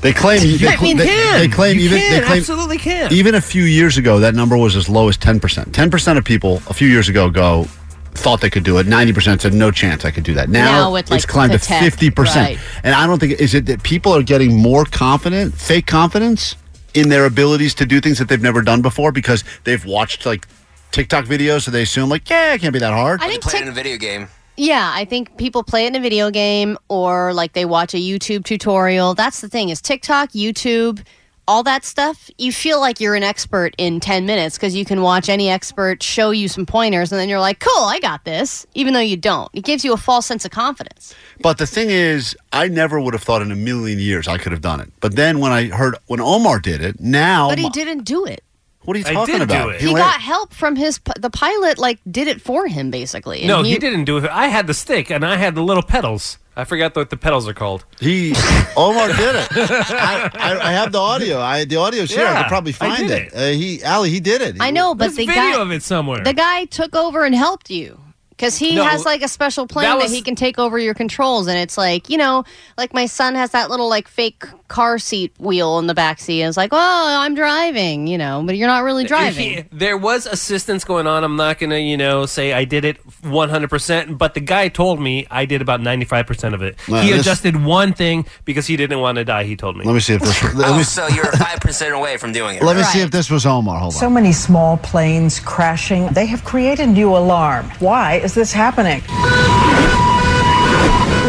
They 0.02 0.14
claim 0.14 0.40
they, 0.40 0.68
I 0.68 0.82
mean, 0.82 0.98
they, 0.98 1.06
can. 1.06 1.40
they 1.40 1.48
claim 1.48 1.78
You 1.78 1.86
even 1.86 2.00
can, 2.00 2.12
they 2.22 2.26
claim 2.26 2.38
absolutely 2.40 2.78
can. 2.78 3.12
even 3.12 3.36
a 3.36 3.42
few 3.42 3.64
years 3.64 3.98
ago 3.98 4.20
that 4.20 4.36
number 4.36 4.58
was 4.58 4.76
as 4.76 4.88
low 4.88 5.08
as 5.10 5.18
10%. 5.18 5.40
10% 5.40 6.18
of 6.18 6.24
people 6.26 6.62
a 6.70 6.74
few 6.74 6.88
years 6.88 7.10
ago 7.10 7.30
go 7.30 7.66
thought 8.14 8.42
they 8.42 8.50
could 8.50 8.64
do 8.64 8.78
it. 8.80 8.88
90% 8.88 9.42
said 9.42 9.54
no 9.54 9.70
chance 9.72 10.04
I 10.06 10.12
could 10.12 10.24
do 10.24 10.34
that. 10.36 10.50
Now, 10.50 10.90
Now 10.90 10.96
it's 10.96 11.12
like, 11.12 11.28
climbed 11.28 11.54
to 11.54 11.60
50%. 11.60 12.36
right. 12.36 12.60
And 12.84 12.96
I 12.96 13.06
don't 13.08 13.20
think 13.20 13.40
is 13.40 13.54
it 13.54 13.66
that 13.68 13.84
people 13.84 14.14
are 14.16 14.24
getting 14.24 14.56
more 14.58 14.86
confident, 14.86 15.54
fake 15.54 15.86
confidence 15.88 16.56
in 16.94 17.10
their 17.10 17.26
abilities 17.26 17.76
to 17.76 17.86
do 17.86 18.02
things 18.02 18.18
that 18.18 18.28
they've 18.28 18.42
never 18.42 18.62
done 18.62 18.82
before 18.82 19.12
because 19.12 19.44
they've 19.66 19.84
watched 19.86 20.26
like 20.26 20.48
TikTok 20.92 21.26
videos 21.26 21.62
so 21.64 21.72
they 21.72 21.84
assume 21.84 22.10
like, 22.10 22.28
yeah, 22.30 22.54
it 22.54 22.62
can't 22.62 22.74
be 22.74 22.80
that 22.80 22.94
hard. 22.94 23.22
I 23.22 23.28
think 23.30 23.44
Play 23.44 23.60
it 23.60 23.68
a 23.68 23.72
video 23.72 23.98
game. 23.98 24.30
Yeah, 24.57 24.92
I 24.94 25.06
think 25.06 25.38
people 25.38 25.63
play 25.63 25.86
it 25.86 25.89
in 25.89 25.95
a 25.95 26.00
video 26.00 26.31
game 26.31 26.77
or 26.89 27.31
like 27.31 27.54
they 27.54 27.65
watch 27.65 27.94
a 27.94 27.98
YouTube 27.98 28.44
tutorial. 28.44 29.13
That's 29.13 29.39
the 29.39 29.48
thing 29.48 29.69
is 29.69 29.81
TikTok, 29.81 30.31
YouTube, 30.31 31.06
all 31.48 31.62
that 31.63 31.86
stuff. 31.86 32.30
You 32.39 32.51
feel 32.51 32.80
like 32.80 33.00
you're 33.00 33.13
an 33.13 33.21
expert 33.21 33.75
in 33.77 34.00
10 34.00 34.25
minutes 34.25 34.57
because 34.57 34.75
you 34.75 34.83
can 34.83 35.01
watch 35.01 35.30
any 35.30 35.48
expert 35.50 36.01
show 36.01 36.31
you 36.31 36.48
some 36.48 36.65
pointers 36.65 37.12
and 37.12 37.21
then 37.21 37.30
you're 37.30 37.39
like, 37.39 37.59
"Cool, 37.59 37.83
I 37.86 38.00
got 38.00 38.25
this." 38.25 38.65
Even 38.74 38.94
though 38.94 39.00
you 39.00 39.15
don't. 39.15 39.50
It 39.54 39.63
gives 39.63 39.86
you 39.86 39.94
a 39.94 39.98
false 39.98 40.25
sense 40.25 40.44
of 40.44 40.51
confidence. 40.51 41.13
But 41.39 41.59
the 41.59 41.68
thing 41.68 41.89
is, 41.92 42.36
I 42.51 42.68
never 42.68 43.00
would 43.00 43.13
have 43.13 43.24
thought 43.24 43.44
in 43.44 43.51
a 43.51 43.56
million 43.56 44.00
years 44.00 44.27
I 44.27 44.39
could 44.39 44.51
have 44.51 44.62
done 44.62 44.81
it. 44.81 44.92
But 45.00 45.15
then 45.15 45.39
when 45.39 45.51
I 45.51 45.68
heard 45.68 45.95
when 46.07 46.19
Omar 46.19 46.59
did 46.59 46.81
it, 46.81 47.00
now 47.00 47.48
But 47.50 47.59
he 47.59 47.69
didn't 47.69 48.06
do 48.06 48.25
it. 48.25 48.44
What 48.88 48.95
are 48.95 49.00
you 49.00 49.06
I 49.07 49.13
talking 49.13 49.39
did 49.39 49.50
do 49.50 49.54
about? 49.54 49.75
it. 49.75 49.81
He 49.81 49.88
la- 49.88 50.00
got 50.00 50.22
help 50.22 50.54
from 50.54 50.78
his 50.78 50.98
p- 51.00 51.12
the 51.19 51.30
pilot 51.30 51.78
like 51.78 52.00
did 52.10 52.28
it 52.28 52.39
for 52.42 52.68
him 52.68 52.89
basically. 52.89 53.39
And 53.39 53.48
no, 53.50 53.62
he, 53.63 53.78
didn't 53.78 54.06
do 54.06 54.18
it. 54.18 54.24
I 54.31 54.48
had 54.48 54.66
the 54.66 54.74
stick 54.74 55.12
and 55.12 55.25
I 55.25 55.36
had 55.36 55.56
the 55.56 55.62
little 55.62 55.84
pedals. 55.84 56.38
I 56.56 56.63
forgot 56.63 56.95
what 56.95 57.10
the 57.10 57.18
pedals 57.18 57.48
are 57.50 57.54
called. 57.54 57.84
He 58.00 58.34
Omar 58.78 59.10
did 59.10 59.36
it. 59.36 59.48
I, 59.92 60.31
I, 60.34 60.69
I 60.69 60.72
have 60.72 60.92
the 60.94 61.00
audio. 61.00 61.39
I 61.39 61.66
the 61.66 61.75
audio's 61.78 62.10
here. 62.12 62.25
I 62.25 62.31
Yeah, 62.31 62.42
could 62.44 62.48
probably 62.50 62.72
I 62.72 62.75
find 62.75 63.07
did 63.10 63.12
it. 63.12 63.34
Uh, 63.36 63.48
he 63.50 63.84
Ali, 63.84 64.10
he 64.10 64.19
did 64.22 64.42
it. 64.42 64.56
I 64.62 64.72
know, 64.72 64.95
but 64.95 65.06
There's 65.07 65.18
the 65.18 65.25
video 65.28 65.44
guy 65.57 65.62
of 65.62 65.72
it 65.72 65.83
somewhere. 65.83 66.24
the 66.24 66.33
guy 66.33 66.63
took 66.66 66.95
over 66.95 67.25
and 67.25 67.36
helped 67.36 67.69
you 67.69 68.00
because 68.38 68.56
he 68.57 68.76
No, 68.76 68.83
has 68.85 69.04
like 69.04 69.23
a 69.23 69.28
special 69.28 69.66
plane 69.68 69.90
that 69.90 70.00
that, 70.07 70.09
he 70.14 70.21
can 70.21 70.35
take 70.35 70.59
over 70.59 70.78
your 70.78 70.94
controls 70.94 71.47
and 71.47 71.57
it's 71.57 71.78
like 71.78 72.09
you 72.09 72.18
know 72.18 72.44
like 72.78 72.94
my 72.94 73.07
son 73.07 73.33
has 73.35 73.50
that 73.52 73.69
little 73.69 73.90
like 73.90 74.07
fake 74.07 74.44
car 74.68 75.00
seat 75.00 75.33
wheel 75.40 75.80
in 75.80 75.88
the 75.88 75.94
back 75.95 76.19
seat 76.19 76.42
and 76.42 76.50
it's 76.50 76.57
like 76.57 76.69
oh 76.73 76.78
i'm 77.21 77.33
driving 77.35 78.06
you 78.06 78.18
know 78.18 78.44
but 78.45 78.56
you're 78.57 78.68
not 78.68 78.83
really 78.83 79.06
driving 79.06 79.50
He- 79.50 79.64
there 79.71 79.97
was 79.97 80.26
assistance 80.28 80.83
going 80.85 81.07
on. 81.07 81.23
I'm 81.23 81.35
not 81.35 81.59
going 81.59 81.69
to, 81.71 81.80
you 81.80 81.97
know, 81.97 82.26
say 82.26 82.54
I 82.54 82.64
did 82.66 82.83
it 82.85 82.97
100%, 83.23 84.18
but 84.18 84.33
the 84.33 84.40
guy 84.40 84.68
told 84.68 85.00
me 85.00 85.26
I 85.31 85.45
did 85.45 85.62
about 85.62 85.81
95% 85.81 86.54
of 86.54 86.62
it. 86.62 86.78
Well, 86.88 87.02
he 87.04 87.12
this- 87.12 87.21
adjusted 87.21 87.64
one 87.64 87.94
thing 87.94 88.26
because 88.45 88.68
he 88.68 88.76
didn't 88.78 89.00
want 89.00 89.18
to 89.18 89.23
die, 89.26 89.44
he 89.44 89.56
told 89.56 89.78
me. 89.78 89.85
Let 89.85 89.94
me 89.94 90.00
see 90.00 90.14
if 90.14 90.21
this. 90.21 90.44
Let 90.56 90.69
Oh, 90.69 90.78
me, 90.78 90.83
so 90.83 91.07
you're 91.07 91.31
five 91.33 91.59
percent 91.59 91.94
away 91.94 92.18
from 92.18 92.31
doing 92.31 92.57
it. 92.57 92.64
let 92.64 92.76
me 92.76 92.83
see 92.83 93.00
if 93.02 93.12
this 93.12 93.30
was 93.30 93.45
Omar. 93.45 93.80
Hold 93.80 93.94
on. 93.94 94.00
So 94.00 94.09
many 94.09 94.31
small 94.31 94.78
planes 94.78 95.40
crashing. 95.40 96.07
They 96.07 96.26
have 96.26 96.44
created 96.44 96.88
new 96.90 97.16
alarm. 97.16 97.69
Why 97.80 98.16
is 98.28 98.34
this 98.34 98.52
happening? 98.52 99.02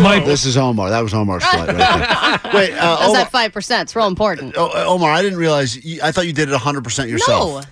Mike. 0.03 0.25
this 0.25 0.45
is 0.45 0.57
Omar. 0.57 0.91
That 0.91 1.01
was 1.01 1.15
Omar's 1.15 1.45
flight 1.45 1.69
right 1.69 1.77
there. 1.77 2.53
Wait, 2.55 2.73
uh, 2.73 2.97
that's 2.97 3.03
Omar, 3.03 3.15
that 3.15 3.31
five 3.31 3.53
percent 3.53 3.83
it's 3.83 3.95
real 3.95 4.09
important 4.09 4.55
oh, 4.57 4.67
uh, 4.67 4.85
Omar, 4.89 5.11
I 5.11 5.23
didn't 5.23 5.39
realize. 5.39 5.85
You, 5.85 6.01
I 6.03 6.11
thought 6.11 6.27
you 6.27 6.33
did 6.33 6.49
it 6.49 6.53
100 6.53 6.83
percent 6.83 7.09
yourself. 7.09 7.65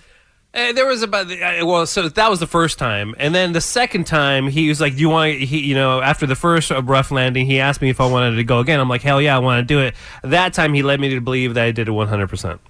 no 0.54 0.60
Uh, 0.60 0.72
there 0.72 0.86
was 0.86 1.02
about 1.02 1.30
uh, 1.30 1.66
well, 1.66 1.86
so 1.86 2.08
that 2.08 2.30
was 2.30 2.38
the 2.38 2.46
first 2.46 2.78
time, 2.78 3.16
and 3.18 3.34
then 3.34 3.52
the 3.52 3.60
second 3.60 4.06
time 4.06 4.46
he 4.46 4.68
was 4.68 4.80
like, 4.80 4.94
"Do 4.94 5.00
you 5.00 5.08
want?" 5.10 5.38
He, 5.38 5.58
you 5.60 5.74
know, 5.74 6.00
after 6.00 6.24
the 6.24 6.36
first 6.36 6.70
rough 6.70 7.10
landing, 7.10 7.46
he 7.46 7.58
asked 7.58 7.82
me 7.82 7.90
if 7.90 8.00
I 8.00 8.08
wanted 8.08 8.36
to 8.36 8.44
go 8.44 8.60
again. 8.60 8.78
I'm 8.78 8.88
like, 8.88 9.02
"Hell 9.02 9.20
yeah, 9.20 9.34
I 9.34 9.40
want 9.40 9.66
to 9.66 9.74
do 9.74 9.80
it." 9.80 9.94
That 10.22 10.54
time, 10.54 10.72
he 10.72 10.82
led 10.82 11.00
me 11.00 11.08
to 11.14 11.20
believe 11.20 11.54
that 11.54 11.64
I 11.64 11.72
did 11.72 11.88
it 11.88 11.90
100. 11.90 12.28
percent 12.28 12.60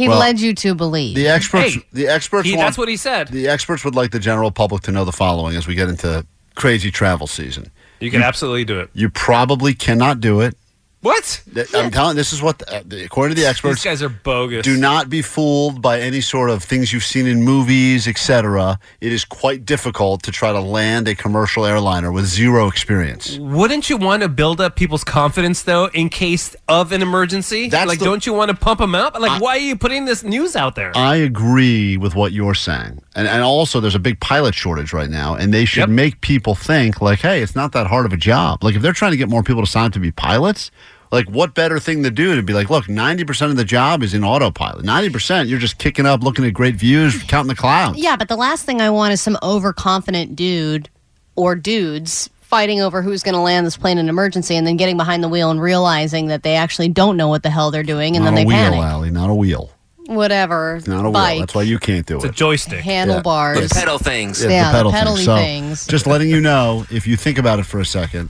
he 0.00 0.08
Well, 0.08 0.18
led 0.18 0.40
you 0.40 0.54
to 0.54 0.74
believe 0.74 1.14
The 1.14 1.28
experts. 1.28 1.74
Hey, 1.74 1.82
the 1.92 2.08
experts. 2.08 2.48
he- 2.48 2.56
want, 2.56 2.68
that's 2.68 2.78
what 2.78 2.88
he 2.88 2.96
said. 2.96 3.28
The 3.28 3.48
experts 3.48 3.84
would 3.84 3.94
like 3.94 4.12
the 4.12 4.18
general 4.18 4.50
public 4.50 4.80
to 4.84 4.92
know 4.92 5.04
the 5.04 5.12
following 5.12 5.56
as 5.56 5.66
we 5.66 5.74
get 5.74 5.90
into 5.90 6.24
crazy 6.54 6.90
travel 6.90 7.26
season. 7.26 7.70
You 8.00 8.10
can 8.10 8.22
absolutely 8.22 8.64
do 8.64 8.80
it. 8.80 8.88
You 8.94 9.10
probably 9.10 9.74
cannot 9.74 10.20
do 10.20 10.40
it. 10.40 10.56
What? 11.02 11.42
I'm 11.74 11.90
telling. 11.90 12.14
This 12.14 12.30
is 12.34 12.42
what, 12.42 12.62
uh, 12.70 12.82
the- 12.86 13.04
according 13.04 13.34
to 13.34 13.40
the 13.42 13.48
experts, 13.48 13.76
These 13.76 13.84
guys 13.84 14.02
are 14.02 14.10
bogus. 14.10 14.64
do 14.64 14.76
not 14.76 15.08
be 15.08 15.22
fooled 15.22 15.80
by 15.80 15.98
any 15.98 16.20
sort 16.20 16.50
of 16.50 16.62
things 16.62 16.92
you've 16.92 17.04
seen 17.04 17.26
in 17.26 17.42
movies, 17.42 18.06
etc. 18.06 18.78
It 19.00 19.10
is 19.10 19.24
quite 19.24 19.64
difficult 19.64 20.22
to 20.24 20.30
try 20.30 20.52
to 20.52 20.60
land 20.60 21.08
a 21.08 21.14
commercial 21.14 21.64
airliner 21.64 22.12
with 22.12 22.26
zero 22.26 22.68
experience. 22.68 23.38
Wouldn't 23.40 23.88
you 23.88 23.96
want 23.96 24.22
to 24.22 24.28
build 24.28 24.60
up 24.60 24.76
people's 24.76 25.02
confidence 25.04 25.62
though, 25.62 25.86
in 25.94 26.10
case 26.10 26.54
of 26.68 26.92
an 26.92 27.00
emergency? 27.00 27.70
That's 27.70 27.88
like, 27.88 27.98
the- 27.98 28.04
don't 28.04 28.26
you 28.26 28.34
want 28.34 28.50
to 28.50 28.56
pump 28.56 28.80
them 28.80 28.94
up? 28.94 29.18
Like, 29.18 29.40
why 29.40 29.52
are 29.56 29.58
you 29.58 29.76
putting 29.76 30.04
this 30.04 30.22
news 30.22 30.54
out 30.54 30.74
there? 30.74 30.92
I 30.94 31.16
agree 31.16 31.96
with 31.96 32.14
what 32.14 32.32
you're 32.32 32.54
saying. 32.54 33.00
And, 33.20 33.28
and 33.28 33.42
also, 33.42 33.80
there's 33.80 33.94
a 33.94 33.98
big 33.98 34.18
pilot 34.20 34.54
shortage 34.54 34.94
right 34.94 35.10
now, 35.10 35.34
and 35.34 35.52
they 35.52 35.66
should 35.66 35.80
Yep. 35.80 35.88
make 35.90 36.20
people 36.22 36.54
think, 36.54 37.02
like, 37.02 37.18
hey, 37.18 37.42
it's 37.42 37.54
not 37.54 37.72
that 37.72 37.86
hard 37.86 38.06
of 38.06 38.14
a 38.14 38.16
job. 38.16 38.64
Like, 38.64 38.74
if 38.76 38.80
they're 38.80 38.94
trying 38.94 39.10
to 39.10 39.18
get 39.18 39.28
more 39.28 39.42
people 39.42 39.62
to 39.62 39.70
sign 39.70 39.84
up 39.88 39.92
to 39.92 39.98
be 40.00 40.10
pilots, 40.10 40.70
like, 41.12 41.28
what 41.28 41.54
better 41.54 41.78
thing 41.78 42.02
to 42.04 42.10
do 42.10 42.34
to 42.34 42.42
be 42.42 42.54
like, 42.54 42.70
look, 42.70 42.86
90% 42.86 43.50
of 43.50 43.56
the 43.56 43.64
job 43.64 44.02
is 44.02 44.14
in 44.14 44.24
autopilot. 44.24 44.86
90%, 44.86 45.48
you're 45.50 45.58
just 45.58 45.76
kicking 45.76 46.06
up, 46.06 46.22
looking 46.22 46.46
at 46.46 46.54
great 46.54 46.76
views, 46.76 47.22
counting 47.28 47.48
the 47.48 47.54
clouds. 47.54 47.98
Yeah, 47.98 48.16
but 48.16 48.28
the 48.28 48.36
last 48.36 48.64
thing 48.64 48.80
I 48.80 48.88
want 48.88 49.12
is 49.12 49.20
some 49.20 49.36
overconfident 49.42 50.34
dude 50.34 50.88
or 51.36 51.54
dudes 51.54 52.30
fighting 52.40 52.80
over 52.80 53.02
who's 53.02 53.22
going 53.22 53.34
to 53.34 53.40
land 53.40 53.66
this 53.66 53.76
plane 53.76 53.98
in 53.98 54.06
an 54.06 54.08
emergency 54.08 54.56
and 54.56 54.66
then 54.66 54.78
getting 54.78 54.96
behind 54.96 55.22
the 55.22 55.28
wheel 55.28 55.50
and 55.50 55.60
realizing 55.60 56.28
that 56.28 56.42
they 56.42 56.56
actually 56.56 56.88
don't 56.88 57.18
know 57.18 57.28
what 57.28 57.42
the 57.42 57.50
hell 57.50 57.70
they're 57.70 57.82
doing 57.82 58.16
and 58.16 58.24
not 58.24 58.30
then 58.30 58.38
a 58.38 58.40
they 58.40 58.46
wheel, 58.46 58.56
panic. 58.56 58.80
Allie, 58.80 59.10
not 59.10 59.28
a 59.30 59.34
wheel. 59.34 59.70
Whatever. 60.14 60.76
It's 60.76 60.86
not 60.88 61.06
a 61.06 61.10
Bike, 61.10 61.30
wheel. 61.34 61.40
That's 61.40 61.54
why 61.54 61.62
you 61.62 61.78
can't 61.78 62.04
do 62.04 62.16
it. 62.16 62.24
It's 62.24 62.24
a 62.26 62.32
joystick. 62.32 62.80
handlebars. 62.80 63.60
Yeah. 63.60 63.68
Pedal 63.80 63.98
things. 63.98 64.42
Yeah, 64.42 64.50
Yeah, 64.50 64.72
the 64.72 64.76
pedal 64.78 64.90
the 64.90 64.98
thing. 64.98 65.06
pedally 65.06 65.24
So, 65.24 65.36
things. 65.36 65.86
just 65.86 66.06
letting 66.08 66.28
you 66.28 66.40
know, 66.40 66.84
if 66.90 67.06
you 67.06 67.16
think 67.16 67.38
about 67.38 67.58
it 67.60 67.66
for 67.66 67.78
a 67.78 67.84
second, 67.86 68.28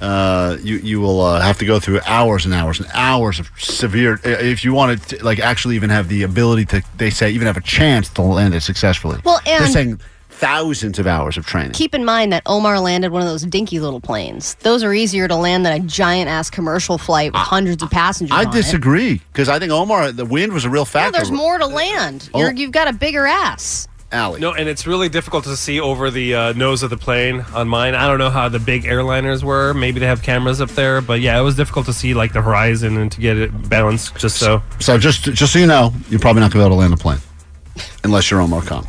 uh, 0.00 0.56
you 0.62 0.76
you 0.78 1.00
will 1.00 1.20
uh, 1.20 1.40
have 1.40 1.58
to 1.58 1.64
go 1.66 1.78
through 1.78 2.00
hours 2.06 2.44
and 2.44 2.52
hours 2.54 2.80
and 2.80 2.88
hours 2.94 3.38
of 3.38 3.50
severe. 3.58 4.14
uh, 4.24 4.28
If 4.30 4.64
you 4.64 4.72
want 4.72 5.00
to, 5.08 5.24
like, 5.24 5.38
actually 5.38 5.76
even 5.76 5.90
have 5.90 6.08
the 6.08 6.22
ability 6.24 6.64
to, 6.66 6.82
they 6.96 7.10
say, 7.10 7.30
even 7.30 7.46
have 7.46 7.56
a 7.56 7.60
chance 7.60 8.08
to 8.10 8.22
land 8.22 8.54
it 8.54 8.62
successfully. 8.62 9.20
Well, 9.24 9.40
they're 9.44 9.62
and- 9.62 9.72
saying 9.72 10.00
thousands 10.42 10.98
of 10.98 11.06
hours 11.06 11.36
of 11.36 11.46
training. 11.46 11.70
Keep 11.70 11.94
in 11.94 12.04
mind 12.04 12.32
that 12.32 12.42
Omar 12.46 12.80
landed 12.80 13.12
one 13.12 13.22
of 13.22 13.28
those 13.28 13.42
dinky 13.44 13.78
little 13.78 14.00
planes. 14.00 14.54
Those 14.56 14.82
are 14.82 14.92
easier 14.92 15.28
to 15.28 15.36
land 15.36 15.64
than 15.64 15.72
a 15.80 15.84
giant 15.86 16.28
ass 16.28 16.50
commercial 16.50 16.98
flight 16.98 17.32
with 17.32 17.40
hundreds 17.40 17.80
of 17.82 17.90
passengers. 17.90 18.32
I 18.36 18.44
on 18.44 18.52
disagree 18.52 19.20
because 19.32 19.48
I 19.48 19.60
think 19.60 19.70
Omar, 19.70 20.10
the 20.10 20.24
wind 20.26 20.52
was 20.52 20.64
a 20.64 20.68
real 20.70 20.82
No, 20.82 20.86
factor. 20.86 21.12
there's 21.12 21.30
more 21.30 21.58
to 21.58 21.66
land. 21.66 22.28
Oh. 22.34 22.40
You're, 22.40 22.52
you've 22.52 22.72
got 22.72 22.88
a 22.88 22.92
bigger 22.92 23.24
ass. 23.24 23.86
Allie. 24.10 24.40
No, 24.40 24.52
and 24.52 24.68
it's 24.68 24.84
really 24.86 25.08
difficult 25.08 25.44
to 25.44 25.56
see 25.56 25.80
over 25.80 26.10
the 26.10 26.34
uh, 26.34 26.52
nose 26.54 26.82
of 26.82 26.90
the 26.90 26.98
plane 26.98 27.46
on 27.54 27.66
mine. 27.68 27.94
I 27.94 28.06
don't 28.08 28.18
know 28.18 28.28
how 28.28 28.48
the 28.50 28.58
big 28.58 28.82
airliners 28.82 29.42
were. 29.44 29.72
Maybe 29.72 30.00
they 30.00 30.06
have 30.06 30.22
cameras 30.22 30.60
up 30.60 30.68
there, 30.70 31.00
but 31.00 31.20
yeah, 31.20 31.38
it 31.38 31.42
was 31.42 31.54
difficult 31.56 31.86
to 31.86 31.92
see 31.94 32.12
like 32.14 32.32
the 32.34 32.42
horizon 32.42 32.98
and 32.98 33.10
to 33.12 33.20
get 33.20 33.38
it 33.38 33.68
balanced. 33.70 34.16
Just 34.18 34.36
so, 34.38 34.62
So 34.80 34.98
just 34.98 35.22
just 35.22 35.52
so 35.52 35.58
you 35.60 35.66
know, 35.66 35.94
you're 36.10 36.20
probably 36.20 36.40
not 36.40 36.50
going 36.52 36.62
to 36.62 36.68
be 36.68 36.74
able 36.74 36.76
to 36.76 36.80
land 36.80 36.92
a 36.92 36.96
plane 36.98 37.20
unless 38.04 38.30
you're 38.30 38.42
Omar 38.42 38.60
Khan. 38.62 38.86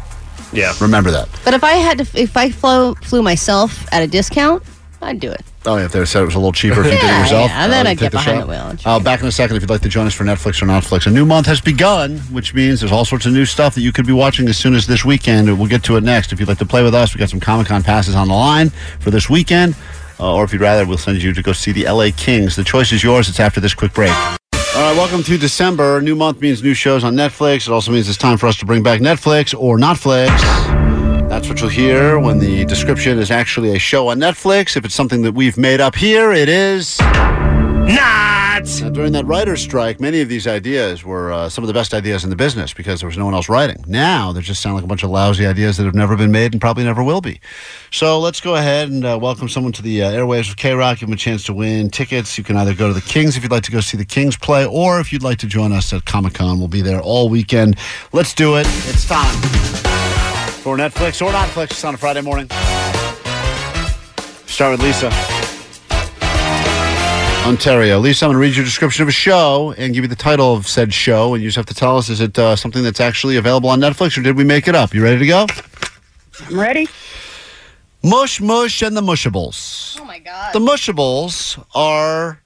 Yeah. 0.54 0.74
Remember 0.82 1.12
that. 1.12 1.30
But 1.44 1.54
if 1.54 1.64
I 1.64 1.74
had 1.74 1.98
to, 2.00 2.20
if 2.22 2.36
I 2.38 2.50
flew 2.50 2.96
flew 2.96 3.22
myself 3.24 3.86
at 3.94 4.02
a 4.04 4.08
discount, 4.08 4.64
I'd 5.02 5.20
do 5.20 5.32
it. 5.32 5.42
Oh, 5.66 5.78
yeah, 5.78 5.86
if 5.86 5.94
they 5.94 6.04
said 6.04 6.22
it 6.22 6.26
was 6.26 6.36
a 6.36 6.40
little 6.40 6.52
cheaper 6.52 6.82
if 6.82 6.86
you 6.88 6.92
did 6.92 7.00
it 7.00 7.04
Yeah, 7.04 7.22
yourself. 7.22 7.50
yeah, 7.50 7.64
and 7.64 7.72
then 7.72 7.88
uh, 7.88 7.92
I'd 7.92 7.94
take 7.98 8.12
get 8.12 8.12
behind 8.12 8.38
shot. 8.40 8.42
the 8.42 8.52
wheel 8.52 8.68
and 8.68 8.82
Uh, 8.86 9.00
back 9.00 9.22
in 9.22 9.28
a 9.28 9.32
second 9.32 9.56
if 9.56 9.64
you'd 9.64 9.70
like 9.70 9.80
to 9.82 9.88
join 9.90 10.06
us 10.08 10.14
for 10.14 10.26
Netflix 10.26 10.62
or 10.62 10.66
Notflix. 10.66 11.08
A 11.08 11.10
new 11.10 11.26
month 11.26 11.46
has 11.48 11.62
begun, 11.62 12.18
which 12.34 12.54
means 12.54 12.82
there's 12.82 12.92
all 12.92 13.06
sorts 13.06 13.26
of 13.26 13.32
new 13.32 13.46
stuff 13.46 13.74
that 13.76 13.82
you 13.82 13.94
could 13.94 14.06
be 14.06 14.12
watching 14.12 14.48
as 14.50 14.58
soon 14.58 14.76
as 14.76 14.88
this 14.88 15.06
weekend. 15.06 15.48
We'll 15.58 15.70
get 15.70 15.84
to 15.86 15.96
it 15.96 16.04
next. 16.04 16.34
If 16.34 16.40
you'd 16.42 16.50
like 16.50 16.58
to 16.58 16.66
play 16.66 16.84
with 16.84 16.94
us, 16.94 17.14
we 17.16 17.20
got 17.20 17.30
some 17.30 17.40
Comic 17.40 17.68
Con 17.68 17.82
passes 17.82 18.14
on 18.14 18.28
the 18.28 18.34
line 18.34 18.72
for 19.00 19.10
this 19.10 19.30
weekend. 19.30 19.76
Uh, 20.20 20.34
or 20.36 20.44
if 20.44 20.52
you'd 20.52 20.62
rather, 20.62 20.86
we'll 20.86 20.98
send 20.98 21.22
you 21.24 21.32
to 21.34 21.42
go 21.42 21.54
see 21.54 21.72
the 21.72 21.86
LA 21.90 22.10
Kings. 22.16 22.58
The 22.58 22.64
choice 22.66 22.92
is 22.92 23.02
yours. 23.02 23.30
It's 23.30 23.40
after 23.40 23.62
this 23.62 23.74
quick 23.74 23.94
break. 23.94 24.12
All 24.76 24.82
right, 24.82 24.98
welcome 24.98 25.22
to 25.22 25.38
December. 25.38 26.02
New 26.02 26.16
month 26.16 26.42
means 26.42 26.64
new 26.64 26.74
shows 26.74 27.04
on 27.04 27.14
Netflix. 27.14 27.68
It 27.68 27.70
also 27.70 27.92
means 27.92 28.10
it's 28.10 28.18
time 28.18 28.40
for 28.40 28.48
us 28.48 28.58
to 28.58 28.66
bring 28.66 28.82
back 28.82 29.02
Netflix 29.02 29.54
or 29.56 29.78
Notflix. 29.78 30.36
That's 31.30 31.48
what 31.48 31.62
you'll 31.62 31.70
hear 31.70 32.18
when 32.18 32.40
the 32.40 32.66
description 32.66 33.20
is 33.20 33.30
actually 33.30 33.76
a 33.76 33.80
show 33.80 34.08
on 34.08 34.18
Netflix. 34.18 34.76
If 34.76 34.84
it's 34.84 34.96
something 34.96 35.22
that 35.22 35.34
we've 35.34 35.60
made 35.60 35.80
up 35.80 35.94
here, 35.94 36.32
it 36.32 36.50
is. 36.50 36.98
Not. 37.88 38.24
Now, 38.82 38.90
during 38.90 39.12
that 39.14 39.26
writer's 39.26 39.62
strike, 39.62 40.00
many 40.00 40.22
of 40.22 40.30
these 40.30 40.48
ideas 40.48 41.04
were 41.04 41.34
uh, 41.34 41.50
some 41.50 41.64
of 41.64 41.68
the 41.68 41.74
best 41.74 41.94
ideas 41.94 42.24
in 42.24 42.30
the 42.30 42.36
business 42.36 42.74
because 42.74 43.02
there 43.02 43.08
was 43.08 43.18
no 43.18 43.26
one 43.26 43.34
else 43.34 43.50
writing. 43.50 43.84
Now 43.88 44.32
they 44.32 44.42
just 44.42 44.62
sound 44.62 44.76
like 44.76 44.84
a 44.84 44.88
bunch 44.88 45.04
of 45.04 45.10
lousy 45.10 45.46
ideas 45.46 45.78
that 45.78 45.86
have 45.86 45.96
never 45.96 46.16
been 46.16 46.32
made 46.32 46.54
and 46.54 46.62
probably 46.62 46.84
never 46.84 47.04
will 47.04 47.20
be. 47.20 47.42
So 47.92 48.20
let's 48.20 48.40
go 48.40 48.56
ahead 48.56 48.90
and 48.90 49.04
uh, 49.06 49.20
welcome 49.22 49.50
someone 49.50 49.74
to 49.74 49.82
the 49.82 50.04
uh, 50.04 50.12
airwaves 50.12 50.50
of 50.50 50.56
K 50.56 50.74
Rock. 50.74 51.00
Give 51.00 51.08
them 51.08 51.14
a 51.14 51.18
chance 51.18 51.44
to 51.46 51.54
win 51.54 51.90
tickets. 51.90 52.38
You 52.38 52.44
can 52.44 52.56
either 52.56 52.74
go 52.74 52.88
to 52.88 52.94
the 52.94 53.02
Kings 53.02 53.36
if 53.36 53.44
you'd 53.44 53.52
like 53.52 53.64
to 53.64 53.72
go 53.72 53.82
see 53.82 53.98
the 53.98 54.06
Kings 54.06 54.38
play, 54.38 54.66
or 54.66 55.00
if 55.00 55.12
you'd 55.12 55.24
like 55.24 55.40
to 55.40 55.48
join 55.48 55.72
us 55.72 55.92
at 55.92 56.06
Comic 56.06 56.36
Con, 56.36 56.60
we'll 56.60 56.68
be 56.68 56.82
there 56.82 57.02
all 57.02 57.28
weekend. 57.30 57.78
Let's 58.12 58.34
do 58.34 58.56
it. 58.56 58.68
It's 58.88 59.06
time 59.08 59.36
for 60.62 60.78
Netflix 60.78 61.22
or 61.22 61.32
Notflix. 61.32 61.72
It's 61.72 61.84
on 61.84 61.96
a 61.96 61.98
Friday 61.98 62.22
morning. 62.22 62.48
Start 64.46 64.72
with 64.72 64.84
Lisa. 64.84 65.33
Ontario. 67.46 68.00
Lisa, 68.00 68.24
I'm 68.24 68.30
going 68.30 68.36
to 68.36 68.40
read 68.40 68.56
you 68.56 68.62
a 68.62 68.66
description 68.66 69.04
of 69.04 69.10
a 69.10 69.12
show 69.12 69.74
and 69.78 69.94
give 69.94 70.06
you 70.06 70.08
the 70.08 70.16
title 70.16 70.56
of 70.56 70.66
said 70.66 70.94
show, 70.94 71.34
and 71.34 71.44
you 71.44 71.50
just 71.50 71.58
have 71.58 71.66
to 71.66 71.74
tell 71.74 71.98
us 71.98 72.10
is 72.10 72.22
it 72.22 72.40
uh, 72.40 72.56
something 72.56 72.84
that's 72.84 73.02
actually 73.02 73.36
available 73.36 73.70
on 73.70 73.82
Netflix 73.82 74.18
or 74.18 74.22
did 74.22 74.38
we 74.38 74.46
make 74.46 74.70
it 74.70 74.76
up? 74.76 74.94
You 74.94 75.04
ready 75.04 75.20
to 75.20 75.28
go? 75.28 75.46
I'm 76.48 76.58
ready. 76.58 76.88
Mush 78.02 78.40
Mush 78.40 78.82
and 78.82 78.96
the 78.96 79.02
Mushables. 79.02 79.98
Oh 80.00 80.06
my 80.06 80.20
god. 80.20 80.54
The 80.54 80.60
Mushables 80.60 81.62
are 81.76 82.42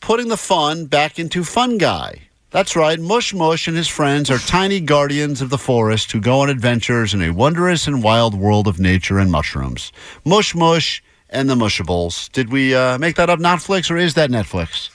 putting 0.00 0.26
the 0.26 0.36
fun 0.36 0.86
back 0.86 1.20
into 1.20 1.44
Fun 1.44 1.78
Guy. 1.78 2.20
That's 2.50 2.74
right. 2.74 2.98
Mush 2.98 3.32
Mush 3.32 3.68
and 3.68 3.76
his 3.76 3.86
friends 3.86 4.32
are 4.32 4.38
tiny 4.38 4.80
guardians 4.80 5.40
of 5.40 5.50
the 5.50 5.58
forest 5.58 6.10
who 6.10 6.20
go 6.20 6.40
on 6.40 6.50
adventures 6.50 7.14
in 7.14 7.22
a 7.22 7.30
wondrous 7.30 7.86
and 7.86 8.02
wild 8.02 8.34
world 8.34 8.66
of 8.66 8.80
nature 8.80 9.20
and 9.20 9.30
mushrooms. 9.30 9.92
Mush 10.24 10.56
Mush 10.56 11.04
and 11.30 11.48
the 11.48 11.54
Mushables. 11.54 12.30
Did 12.32 12.50
we 12.52 12.74
uh, 12.74 12.98
make 12.98 13.16
that 13.16 13.30
up 13.30 13.38
Netflix 13.38 13.90
or 13.90 13.96
is 13.96 14.14
that 14.14 14.30
Netflix? 14.30 14.90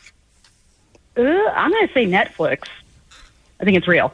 Uh, 1.18 1.22
I'm 1.22 1.72
going 1.72 1.88
to 1.88 1.94
say 1.94 2.06
Netflix. 2.06 2.63
I 3.60 3.63
think 3.63 3.77
it's 3.77 3.88
real. 3.88 4.13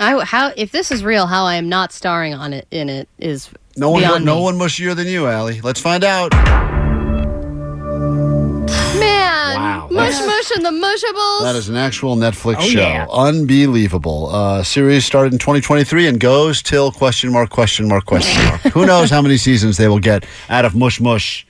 I, 0.00 0.24
how 0.24 0.52
if 0.56 0.72
this 0.72 0.90
is 0.90 1.04
real, 1.04 1.26
how 1.26 1.44
I 1.44 1.54
am 1.54 1.68
not 1.68 1.92
starring 1.92 2.34
on 2.34 2.52
it 2.52 2.66
in 2.72 2.88
it 2.88 3.08
is 3.18 3.48
No 3.76 3.90
one, 3.90 4.00
beyond 4.02 4.24
no 4.24 4.36
me. 4.36 4.42
one 4.42 4.58
mushier 4.58 4.96
than 4.96 5.06
you, 5.06 5.28
Allie. 5.28 5.60
Let's 5.60 5.80
find 5.80 6.02
out. 6.02 6.32
Wow, 9.90 10.04
mush 10.06 10.18
mush 10.26 10.50
and 10.56 10.64
the 10.64 10.70
mushables. 10.72 11.42
That 11.42 11.56
is 11.56 11.68
an 11.68 11.76
actual 11.76 12.16
Netflix 12.16 12.56
Oh, 12.58 12.62
show. 12.62 12.80
yeah. 12.80 13.06
Unbelievable. 13.10 14.28
Uh, 14.34 14.62
series 14.62 15.04
started 15.04 15.32
in 15.32 15.38
2023 15.38 16.06
and 16.08 16.18
goes 16.20 16.62
till 16.62 16.90
question 16.92 17.32
mark, 17.32 17.50
question 17.50 17.88
mark, 17.88 18.04
question 18.06 18.42
mark. 18.46 18.60
Who 18.72 18.86
knows 18.86 19.10
how 19.10 19.20
many 19.22 19.36
seasons 19.36 19.76
they 19.76 19.88
will 19.88 19.98
get 20.00 20.24
out 20.48 20.64
of 20.64 20.74
Mush 20.74 21.00
Mush 21.00 21.46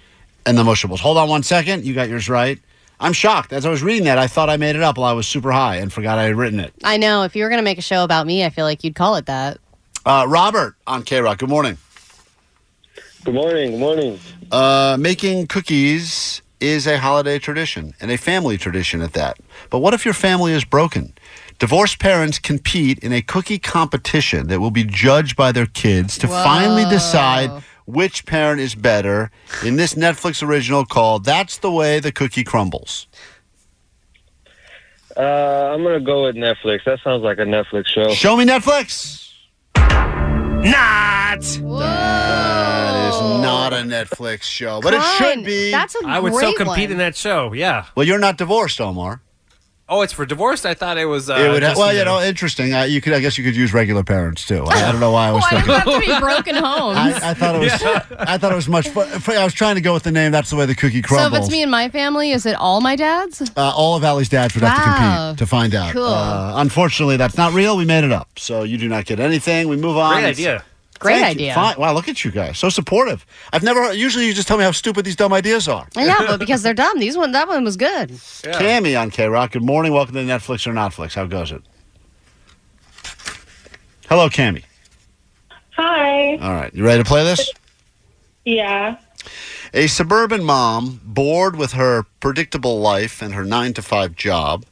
and 0.46 0.58
the 0.58 0.62
Mushables. 0.64 1.00
Hold 1.00 1.16
on 1.18 1.28
one 1.28 1.42
second. 1.42 1.84
You 1.84 1.94
got 1.94 2.08
yours 2.08 2.28
right. 2.28 2.58
I'm 3.00 3.12
shocked. 3.12 3.52
As 3.52 3.66
I 3.66 3.70
was 3.70 3.82
reading 3.82 4.04
that, 4.04 4.18
I 4.18 4.26
thought 4.26 4.48
I 4.48 4.56
made 4.56 4.76
it 4.76 4.82
up 4.82 4.98
while 4.98 5.08
I 5.10 5.12
was 5.14 5.26
super 5.26 5.50
high 5.52 5.76
and 5.76 5.92
forgot 5.92 6.18
I 6.18 6.24
had 6.24 6.36
written 6.36 6.60
it. 6.60 6.72
I 6.84 6.96
know. 6.96 7.22
If 7.24 7.34
you 7.34 7.42
were 7.42 7.48
going 7.48 7.58
to 7.58 7.64
make 7.64 7.78
a 7.78 7.82
show 7.82 8.04
about 8.04 8.26
me, 8.26 8.44
I 8.44 8.50
feel 8.50 8.64
like 8.64 8.84
you'd 8.84 8.94
call 8.94 9.16
it 9.16 9.26
that. 9.26 9.58
Uh, 10.06 10.26
Robert 10.28 10.76
on 10.86 11.02
K 11.02 11.20
Rock. 11.20 11.38
Good 11.38 11.48
morning. 11.48 11.76
Good 13.24 13.34
morning. 13.34 13.70
Good 13.72 13.80
morning. 13.80 14.20
Uh, 14.52 14.96
making 15.00 15.46
cookies 15.46 16.42
is 16.60 16.86
a 16.86 16.98
holiday 16.98 17.38
tradition 17.38 17.94
and 18.00 18.10
a 18.10 18.16
family 18.16 18.56
tradition 18.56 19.00
at 19.00 19.12
that. 19.12 19.38
But 19.70 19.78
what 19.80 19.94
if 19.94 20.04
your 20.04 20.14
family 20.14 20.52
is 20.52 20.64
broken? 20.64 21.12
Divorced 21.58 21.98
parents 21.98 22.38
compete 22.38 22.98
in 22.98 23.12
a 23.12 23.22
cookie 23.22 23.58
competition 23.58 24.48
that 24.48 24.60
will 24.60 24.70
be 24.70 24.84
judged 24.84 25.36
by 25.36 25.52
their 25.52 25.66
kids 25.66 26.18
to 26.18 26.28
finally 26.28 26.84
decide 26.84 27.62
which 27.86 28.24
parent 28.26 28.60
is 28.60 28.74
better 28.74 29.30
in 29.64 29.76
this 29.76 29.94
Netflix 29.94 30.42
original 30.42 30.84
called 30.84 31.24
That's 31.24 31.58
the 31.58 31.70
Way 31.70 32.00
the 32.00 32.12
Cookie 32.12 32.44
Crumbles. 32.44 33.06
Uh, 35.16 35.20
I'm 35.20 35.82
gonna 35.84 36.00
go 36.00 36.24
with 36.24 36.34
Netflix. 36.34 36.84
That 36.84 36.98
sounds 37.04 37.22
like 37.22 37.38
a 37.38 37.44
Netflix 37.44 37.86
show. 37.86 38.10
Show 38.10 38.36
me 38.36 38.44
Netflix. 38.44 39.30
Not. 39.76 40.93
Netflix 43.84 44.42
show, 44.42 44.80
but 44.80 44.94
it 44.94 45.00
Fine. 45.02 45.18
should 45.38 45.44
be. 45.44 45.70
That's 45.70 45.94
a 45.94 46.06
I 46.06 46.18
would 46.18 46.32
so 46.34 46.40
great 46.40 46.56
compete 46.56 46.84
one. 46.88 46.92
in 46.92 46.98
that 46.98 47.16
show. 47.16 47.52
Yeah. 47.52 47.86
well, 47.94 48.06
you're 48.06 48.18
not 48.18 48.36
divorced, 48.38 48.80
Omar. 48.80 49.20
Oh, 49.86 50.00
it's 50.00 50.14
for 50.14 50.24
divorced. 50.24 50.64
I 50.64 50.72
thought 50.72 50.96
it 50.96 51.04
was. 51.04 51.28
Uh, 51.28 51.34
it 51.34 51.48
would 51.50 51.62
ha- 51.62 51.68
just, 51.68 51.78
well, 51.78 51.92
you 51.94 52.02
know, 52.06 52.18
interesting. 52.18 52.72
Uh, 52.72 52.84
you 52.84 53.02
could, 53.02 53.12
I 53.12 53.20
guess, 53.20 53.36
you 53.36 53.44
could 53.44 53.54
use 53.54 53.74
regular 53.74 54.02
parents 54.02 54.46
too. 54.46 54.64
I, 54.66 54.82
I 54.88 54.90
don't 54.90 54.98
know 54.98 55.10
why 55.12 55.28
I 55.28 55.32
was 55.32 55.42
Why 55.42 55.50
does 55.50 55.58
thinking. 55.66 55.74
it 55.74 55.78
have 55.92 56.00
to 56.02 56.14
be 56.14 56.20
broken 56.20 56.54
homes? 56.54 56.96
I, 56.96 57.30
I 57.30 57.34
thought 57.34 57.54
it 57.54 57.58
was. 57.58 57.72
I 58.18 58.38
thought 58.38 58.50
it 58.50 58.54
was 58.54 58.66
much. 58.66 58.88
fun. 58.88 59.36
I 59.36 59.44
was 59.44 59.52
trying 59.52 59.74
to 59.74 59.82
go 59.82 59.92
with 59.92 60.04
the 60.04 60.10
name. 60.10 60.32
That's 60.32 60.48
the 60.48 60.56
way 60.56 60.64
the 60.64 60.74
cookie 60.74 61.02
so 61.02 61.08
crumbles. 61.08 61.34
if 61.38 61.44
it's 61.44 61.52
me 61.52 61.60
and 61.60 61.70
my 61.70 61.90
family, 61.90 62.30
is 62.32 62.46
it 62.46 62.54
all 62.56 62.80
my 62.80 62.96
dads? 62.96 63.42
uh, 63.58 63.74
all 63.76 63.94
of 63.94 64.02
Allie's 64.04 64.30
dads 64.30 64.54
would 64.54 64.64
have 64.64 64.74
to 64.74 64.90
Wow. 64.90 65.26
compete 65.28 65.38
to 65.40 65.46
find 65.46 65.74
out. 65.74 65.92
Cool. 65.92 66.02
Uh, 66.06 66.54
unfortunately, 66.56 67.18
that's 67.18 67.36
not 67.36 67.52
real. 67.52 67.76
We 67.76 67.84
made 67.84 68.04
it 68.04 68.12
up, 68.12 68.38
so 68.38 68.62
you 68.62 68.78
do 68.78 68.88
not 68.88 69.04
get 69.04 69.20
anything. 69.20 69.68
We 69.68 69.76
move 69.76 69.98
on. 69.98 70.14
Great 70.14 70.30
It's 70.30 70.38
idea. 70.40 70.64
Great 71.00 71.20
Thank 71.20 71.38
you. 71.40 71.46
idea. 71.46 71.54
Fine. 71.54 71.76
Wow, 71.78 71.92
look 71.92 72.08
at 72.08 72.24
you 72.24 72.30
guys. 72.30 72.58
So 72.58 72.68
supportive. 72.68 73.26
I've 73.52 73.62
never 73.62 73.92
usually 73.92 74.26
you 74.26 74.32
just 74.34 74.48
tell 74.48 74.56
me 74.56 74.64
how 74.64 74.70
stupid 74.70 75.04
these 75.04 75.16
dumb 75.16 75.32
ideas 75.32 75.68
are. 75.68 75.88
Yeah, 75.96 76.18
but 76.26 76.38
because 76.38 76.62
they're 76.62 76.74
dumb, 76.74 76.98
these 76.98 77.16
one 77.16 77.32
that 77.32 77.48
one 77.48 77.64
was 77.64 77.76
good. 77.76 78.10
Cammy 78.10 78.98
on 79.00 79.10
K 79.10 79.26
Rock. 79.28 79.52
Good 79.52 79.62
morning. 79.64 79.92
Welcome 79.92 80.14
to 80.14 80.20
Netflix 80.22 80.66
or 80.66 80.72
Notflix. 80.72 81.14
How 81.14 81.26
goes 81.26 81.52
it? 81.52 81.62
Hello, 84.08 84.28
Cammy. 84.28 84.64
Hi. 85.76 86.36
All 86.36 86.52
right. 86.52 86.72
You 86.74 86.84
ready 86.84 87.02
to 87.02 87.08
play 87.08 87.24
this? 87.24 87.50
Yeah. 88.44 88.98
A 89.72 89.88
suburban 89.88 90.44
mom, 90.44 91.00
bored 91.02 91.56
with 91.56 91.72
her 91.72 92.04
predictable 92.20 92.78
life 92.80 93.20
and 93.20 93.34
her 93.34 93.44
nine 93.44 93.72
to 93.74 93.82
five 93.82 94.14
job, 94.14 94.64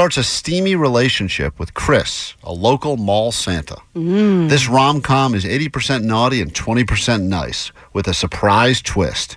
starts 0.00 0.16
a 0.16 0.24
steamy 0.24 0.74
relationship 0.74 1.58
with 1.58 1.74
Chris, 1.74 2.34
a 2.42 2.50
local 2.50 2.96
mall 2.96 3.30
Santa. 3.30 3.76
This 3.92 4.66
rom 4.66 5.02
com 5.02 5.34
is 5.34 5.44
80% 5.44 6.04
naughty 6.04 6.40
and 6.40 6.54
20% 6.54 7.24
nice, 7.24 7.70
with 7.92 8.08
a 8.08 8.14
surprise 8.14 8.80
twist. 8.80 9.36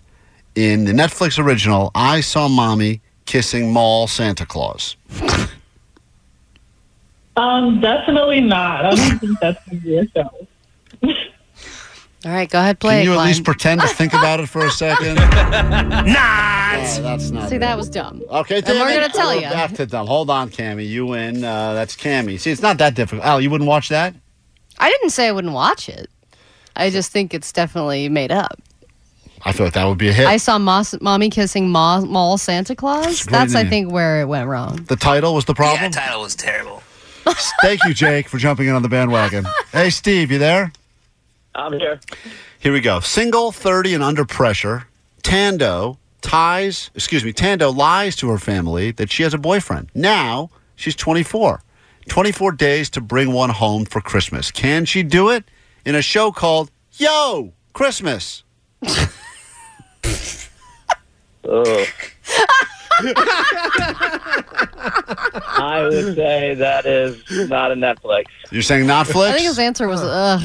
In 0.55 0.85
the 0.85 0.93
Netflix 0.93 1.37
original, 1.37 1.91
I 1.93 2.21
Saw 2.21 2.47
Mommy 2.47 3.01
Kissing 3.25 3.73
Mall 3.73 4.07
Santa 4.07 4.45
Claus. 4.45 4.95
Um, 7.35 7.81
definitely 7.81 8.39
not. 8.39 8.85
I 8.85 8.95
don't 8.95 9.19
think 9.19 9.39
that's 9.41 9.67
gonna 9.67 9.81
be 9.81 9.97
a 9.97 10.07
show. 10.07 10.47
All 12.25 12.31
right, 12.31 12.49
go 12.49 12.59
ahead, 12.59 12.79
play 12.79 12.93
Can 12.93 13.01
it, 13.01 13.03
you 13.13 13.19
at 13.19 13.25
least 13.25 13.43
pretend 13.43 13.81
to 13.81 13.87
think 13.87 14.13
about 14.13 14.39
it 14.39 14.47
for 14.47 14.65
a 14.65 14.71
second? 14.71 15.15
Not. 15.15 16.63
Oh, 16.75 17.01
that's 17.01 17.31
not. 17.31 17.49
See, 17.49 17.57
that 17.57 17.77
was 17.77 17.89
dumb. 17.89 18.23
Okay, 18.29 18.57
And 18.57 18.67
we're 18.67 18.93
gonna 18.93 19.09
tell 19.09 19.29
We're 19.29 19.41
you. 19.41 19.49
Back 19.49 19.73
to 19.73 19.85
dumb. 19.85 20.07
Hold 20.07 20.29
on, 20.29 20.49
Cammy. 20.49 20.87
You 20.87 21.05
win. 21.05 21.43
Uh, 21.43 21.73
that's 21.73 21.95
Cammy. 21.95 22.39
See, 22.39 22.51
it's 22.51 22.61
not 22.61 22.77
that 22.79 22.95
difficult. 22.95 23.25
Al, 23.25 23.41
you 23.41 23.49
wouldn't 23.49 23.67
watch 23.67 23.89
that? 23.89 24.15
I 24.79 24.89
didn't 24.89 25.11
say 25.11 25.27
I 25.27 25.31
wouldn't 25.31 25.53
watch 25.53 25.87
it. 25.87 26.09
I 26.75 26.89
just 26.89 27.11
think 27.11 27.33
it's 27.33 27.51
definitely 27.51 28.09
made 28.09 28.31
up. 28.31 28.59
I 29.45 29.51
feel 29.51 29.65
like 29.65 29.73
that 29.73 29.85
would 29.85 29.97
be 29.97 30.09
a 30.09 30.13
hit. 30.13 30.25
I 30.25 30.37
saw 30.37 30.57
Moss, 30.57 30.95
mommy 31.01 31.29
kissing 31.29 31.69
Ma, 31.69 31.99
mall 32.01 32.37
Santa 32.37 32.75
Claus. 32.75 33.27
a 33.27 33.29
That's, 33.29 33.55
I 33.55 33.65
think, 33.65 33.91
where 33.91 34.21
it 34.21 34.25
went 34.25 34.47
wrong. 34.47 34.77
the 34.87 34.95
title 34.95 35.35
was 35.35 35.45
the 35.45 35.53
Yeah, 35.59 35.89
the 35.89 35.93
title 35.93 36.21
was 36.21 36.35
terrible. 36.35 36.81
Thank 37.61 37.83
you, 37.85 37.93
Jake, 37.93 38.29
for 38.29 38.37
jumping 38.37 38.67
in 38.67 38.73
on 38.73 38.81
the 38.81 38.89
bandwagon. 38.89 39.45
hey, 39.71 39.89
Steve, 39.89 40.31
you 40.31 40.39
there? 40.39 40.71
I'm 41.55 41.73
here. 41.73 41.99
Here 42.59 42.73
we 42.73 42.81
go. 42.81 42.99
Single, 42.99 43.51
30, 43.51 43.93
and 43.95 44.03
under 44.03 44.25
pressure. 44.25 44.87
Tando 45.21 45.97
ties, 46.21 46.89
excuse 46.95 47.23
me, 47.23 47.33
Tando 47.33 47.71
lies 47.71 48.15
to 48.17 48.29
her 48.29 48.37
family 48.37 48.91
that 48.91 49.11
she 49.11 49.23
has 49.23 49.33
a 49.33 49.37
boyfriend. 49.37 49.89
Now 49.93 50.49
she's 50.75 50.95
24. 50.95 51.61
24 52.09 52.51
days 52.53 52.89
to 52.91 53.01
bring 53.01 53.31
one 53.31 53.49
home 53.49 53.85
for 53.85 54.01
Christmas. 54.01 54.51
Can 54.51 54.85
she 54.85 55.03
do 55.03 55.29
it? 55.29 55.45
In 55.85 55.95
a 55.95 56.01
show 56.01 56.31
called 56.31 56.71
Yo 56.93 57.53
Christmas. 57.73 58.43
Ugh. 58.85 59.09
Oh. 61.45 61.85
I 65.55 65.87
would 65.89 66.15
say 66.15 66.53
that 66.55 66.85
is 66.85 67.23
not 67.49 67.71
a 67.71 67.75
Netflix. 67.75 68.25
You're 68.51 68.61
saying 68.61 68.85
not 68.87 69.07
Netflix? 69.07 69.29
I 69.29 69.33
think 69.33 69.47
his 69.47 69.59
answer 69.59 69.87
was 69.87 70.01
ugh, 70.03 70.41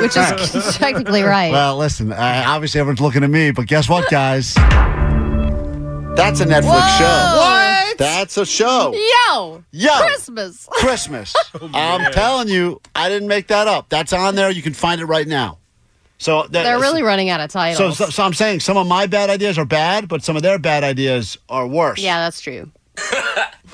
which 0.00 0.16
is 0.16 0.76
technically 0.76 1.22
right. 1.22 1.52
Well, 1.52 1.76
listen, 1.76 2.12
uh, 2.12 2.44
obviously 2.46 2.80
everyone's 2.80 3.00
looking 3.00 3.22
at 3.24 3.30
me, 3.30 3.50
but 3.50 3.66
guess 3.66 3.88
what, 3.88 4.10
guys? 4.10 4.54
That's 6.16 6.40
a 6.40 6.44
Netflix 6.44 6.64
Whoa! 6.64 6.98
show. 6.98 7.36
What? 7.38 7.98
That's 7.98 8.36
a 8.36 8.44
show. 8.44 8.92
Yo, 9.28 9.62
Yo. 9.72 9.90
Christmas. 9.98 10.66
Christmas. 10.70 11.34
I'm 11.74 12.12
telling 12.12 12.48
you, 12.48 12.80
I 12.94 13.08
didn't 13.08 13.28
make 13.28 13.46
that 13.48 13.68
up. 13.68 13.88
That's 13.88 14.12
on 14.12 14.34
there. 14.34 14.50
You 14.50 14.62
can 14.62 14.74
find 14.74 15.00
it 15.00 15.06
right 15.06 15.26
now. 15.28 15.58
So 16.20 16.42
that- 16.42 16.50
They're 16.64 16.78
really 16.78 17.02
running 17.02 17.30
out 17.30 17.40
of 17.40 17.50
So, 17.50 17.58
titles. 17.58 17.96
so, 17.96 18.10
so 18.10 18.22
I'm 18.22 18.34
saying 18.34 18.60
some 18.60 18.76
of 18.76 18.86
my 18.86 19.06
bad 19.06 19.30
ideas 19.30 19.56
are 19.58 19.64
bad, 19.64 20.06
but 20.06 20.22
some 20.22 20.36
of 20.36 20.42
their 20.42 20.58
bad 20.58 20.84
ideas 20.84 21.38
are 21.48 21.66
worse. 21.66 21.98
yeah, 21.98 22.18
that's 22.20 22.40
true. 22.42 22.70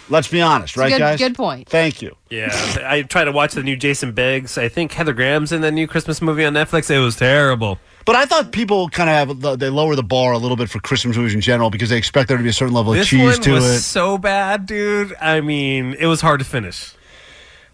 Let's 0.09 0.29
be 0.29 0.41
honest, 0.41 0.77
right, 0.77 0.91
good, 0.93 0.99
guys? 1.01 1.19
good 1.19 1.35
point. 1.35 1.69
Thank 1.69 2.01
you. 2.01 2.15
Yeah, 2.31 2.51
I 2.87 3.03
tried 3.03 3.25
to 3.25 3.33
watch 3.33 3.55
the 3.55 3.63
new 3.65 3.75
Jason 3.75 4.13
Biggs. 4.13 4.57
I 4.57 4.69
think 4.69 4.93
Heather 4.93 5.13
Graham's 5.13 5.51
in 5.51 5.63
the 5.63 5.73
new 5.73 5.89
Christmas 5.89 6.23
movie 6.23 6.45
on 6.45 6.53
Netflix. 6.55 6.89
It 6.91 7.01
was 7.01 7.17
terrible. 7.17 7.81
But 8.05 8.15
I 8.15 8.25
thought 8.25 8.53
people 8.53 8.89
kind 8.89 9.11
of 9.11 9.43
have 9.43 9.59
they 9.59 9.69
lower 9.69 9.97
the 9.97 10.05
bar 10.05 10.31
a 10.33 10.39
little 10.39 10.57
bit 10.57 10.71
for 10.71 10.79
Christmas 10.79 11.17
movies 11.17 11.35
in 11.35 11.41
general 11.41 11.71
because 11.71 11.91
they 11.91 11.97
expect 11.99 12.29
there 12.29 12.37
to 12.37 12.43
be 12.45 12.49
a 12.51 12.53
certain 12.53 12.73
level 12.75 12.93
of 12.93 12.99
This 13.01 13.09
cheese 13.09 13.21
one 13.21 13.41
to 13.43 13.53
was 13.55 13.65
it. 13.65 13.81
so 13.81 14.17
bad, 14.17 14.67
dude. 14.67 15.13
I 15.21 15.41
mean, 15.41 15.97
it 15.99 16.07
was 16.07 16.21
hard 16.21 16.39
to 16.39 16.45
finish. 16.47 16.93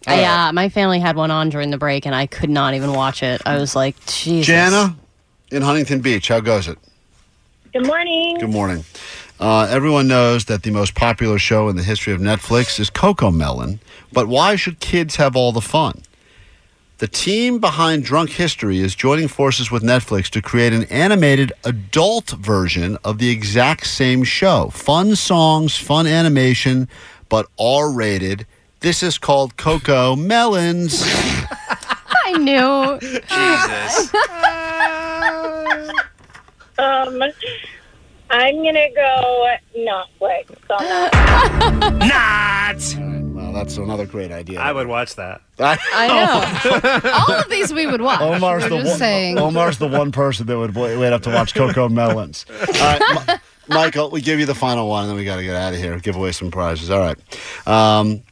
Uh, 0.06 0.14
yeah, 0.14 0.50
my 0.52 0.68
family 0.68 0.98
had 0.98 1.16
one 1.16 1.30
on 1.30 1.48
during 1.48 1.70
the 1.70 1.78
break, 1.78 2.06
and 2.06 2.14
I 2.14 2.26
could 2.26 2.50
not 2.50 2.74
even 2.74 2.92
watch 2.92 3.22
it. 3.22 3.40
I 3.46 3.56
was 3.56 3.76
like, 3.76 3.94
Jesus. 4.06 4.46
Jana 4.46 4.96
in 5.50 5.62
Huntington 5.62 6.00
Beach, 6.00 6.28
how 6.28 6.40
goes 6.40 6.66
it? 6.66 6.78
Good 7.72 7.86
morning. 7.86 8.38
Good 8.38 8.50
morning. 8.50 8.84
Uh, 9.38 9.66
everyone 9.70 10.08
knows 10.08 10.44
that 10.46 10.62
the 10.62 10.70
most 10.70 10.94
popular 10.94 11.38
show 11.38 11.68
in 11.68 11.76
the 11.76 11.82
history 11.82 12.12
of 12.12 12.20
Netflix 12.20 12.78
is 12.78 12.90
Coco 12.90 13.30
Melon, 13.30 13.80
but 14.12 14.28
why 14.28 14.56
should 14.56 14.80
kids 14.80 15.16
have 15.16 15.36
all 15.36 15.52
the 15.52 15.60
fun? 15.60 16.02
The 16.98 17.08
team 17.08 17.58
behind 17.58 18.04
Drunk 18.04 18.30
History 18.30 18.78
is 18.78 18.94
joining 18.94 19.26
forces 19.26 19.72
with 19.72 19.82
Netflix 19.82 20.28
to 20.30 20.40
create 20.40 20.72
an 20.72 20.84
animated 20.84 21.52
adult 21.64 22.30
version 22.30 22.96
of 23.02 23.18
the 23.18 23.30
exact 23.30 23.88
same 23.88 24.22
show. 24.22 24.70
Fun 24.70 25.16
songs, 25.16 25.76
fun 25.76 26.06
animation, 26.06 26.88
but 27.28 27.48
R 27.58 27.90
rated. 27.90 28.46
This 28.82 29.02
is 29.02 29.16
called 29.18 29.56
Coco 29.56 30.16
Melons. 30.16 31.02
I 32.24 32.32
knew. 32.38 32.98
Jesus. 33.00 34.12
Um, 36.78 37.22
I'm 38.30 38.56
gonna 38.64 38.88
go 38.94 39.46
Netflix 39.76 40.48
on 40.70 40.78
that. 40.80 41.92
Not. 42.98 43.34
well, 43.36 43.52
that's 43.52 43.76
another 43.76 44.06
great 44.06 44.32
idea. 44.32 44.58
I 44.58 44.72
would 44.72 44.86
watch 44.88 45.14
that. 45.16 45.42
I 45.60 46.08
know. 46.08 47.10
All 47.28 47.32
of 47.40 47.48
these 47.50 47.72
we 47.72 47.86
would 47.86 48.00
watch. 48.00 48.20
Omar's 48.22 48.64
We're 48.64 48.68
the 48.70 48.76
just 48.78 48.88
one, 48.88 48.98
saying. 48.98 49.38
Omar's 49.38 49.78
the 49.78 49.86
one 49.86 50.10
person 50.12 50.46
that 50.46 50.58
would 50.58 50.74
wait, 50.74 50.96
wait 50.96 51.12
up 51.12 51.22
to 51.22 51.30
watch 51.30 51.54
Coco 51.54 51.88
Melons. 51.90 52.46
All 52.50 52.66
right, 52.98 53.28
Mi- 53.28 53.34
Michael, 53.74 54.10
we 54.10 54.22
give 54.22 54.40
you 54.40 54.46
the 54.46 54.54
final 54.54 54.88
one, 54.88 55.02
and 55.02 55.10
then 55.10 55.16
we 55.18 55.24
got 55.26 55.36
to 55.36 55.44
get 55.44 55.54
out 55.54 55.74
of 55.74 55.78
here. 55.78 55.98
Give 56.00 56.16
away 56.16 56.32
some 56.32 56.50
prizes. 56.50 56.90
All 56.90 57.00
right. 57.00 57.18
Um, 57.68 58.22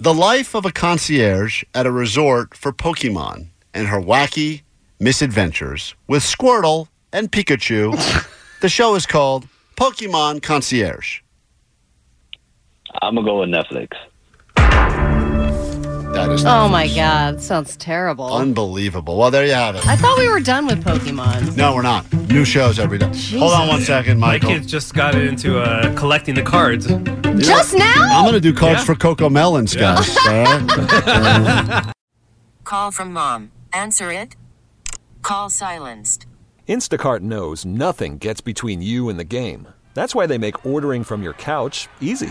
the 0.00 0.14
life 0.14 0.54
of 0.54 0.64
a 0.64 0.72
concierge 0.72 1.62
at 1.74 1.84
a 1.84 1.92
resort 1.92 2.56
for 2.56 2.72
Pokemon 2.72 3.48
and 3.74 3.86
her 3.88 4.00
wacky 4.00 4.62
misadventures 4.98 5.94
with 6.08 6.22
Squirtle 6.22 6.88
and 7.12 7.30
Pikachu. 7.30 7.92
the 8.62 8.70
show 8.70 8.94
is 8.94 9.04
called 9.04 9.46
Pokemon 9.76 10.42
Concierge. 10.42 11.20
I'm 13.02 13.14
gonna 13.14 13.26
go 13.26 13.40
with 13.40 13.50
Netflix. 13.50 13.88
That 16.12 16.30
is 16.32 16.44
Oh 16.44 16.68
my 16.68 16.88
God, 16.88 17.40
sounds 17.40 17.76
terrible. 17.76 18.32
unbelievable. 18.34 19.16
Well, 19.16 19.30
there 19.30 19.44
you 19.46 19.52
have 19.52 19.76
it. 19.76 19.86
I 19.86 19.96
thought 19.96 20.18
we 20.18 20.28
were 20.28 20.40
done 20.40 20.66
with 20.66 20.82
Pokemon. 20.84 21.56
No, 21.56 21.74
we're 21.74 21.82
not. 21.82 22.12
New 22.28 22.44
shows 22.44 22.78
every 22.78 22.98
day. 22.98 23.10
Hold 23.38 23.52
on 23.52 23.68
one 23.68 23.80
second, 23.82 24.18
My 24.18 24.32
Michael. 24.32 24.50
kids 24.50 24.66
just 24.66 24.92
got 24.94 25.14
into 25.14 25.58
uh, 25.60 25.94
collecting 25.96 26.34
the 26.34 26.42
cards. 26.42 26.86
Just 27.38 27.74
now? 27.74 27.94
I'm 27.96 28.24
going 28.24 28.34
to 28.34 28.40
do 28.40 28.52
cards 28.52 28.80
Yeah. 28.80 28.84
for 28.84 28.94
Coco 28.96 29.28
Melons, 29.30 29.74
guys. 29.74 30.16
all 30.26 30.32
right? 30.32 31.92
Call 32.64 32.90
from 32.90 33.12
mom. 33.12 33.52
Answer 33.72 34.10
it. 34.12 34.36
Call 35.22 35.48
silenced. 35.48 36.26
Instacart 36.68 37.20
knows 37.20 37.64
nothing 37.64 38.18
gets 38.18 38.40
between 38.40 38.82
you 38.82 39.08
and 39.08 39.18
the 39.18 39.24
game. 39.24 39.68
That's 39.94 40.14
why 40.14 40.26
they 40.26 40.38
make 40.38 40.64
ordering 40.66 41.02
from 41.04 41.22
your 41.22 41.32
couch 41.34 41.88
easy. 42.00 42.30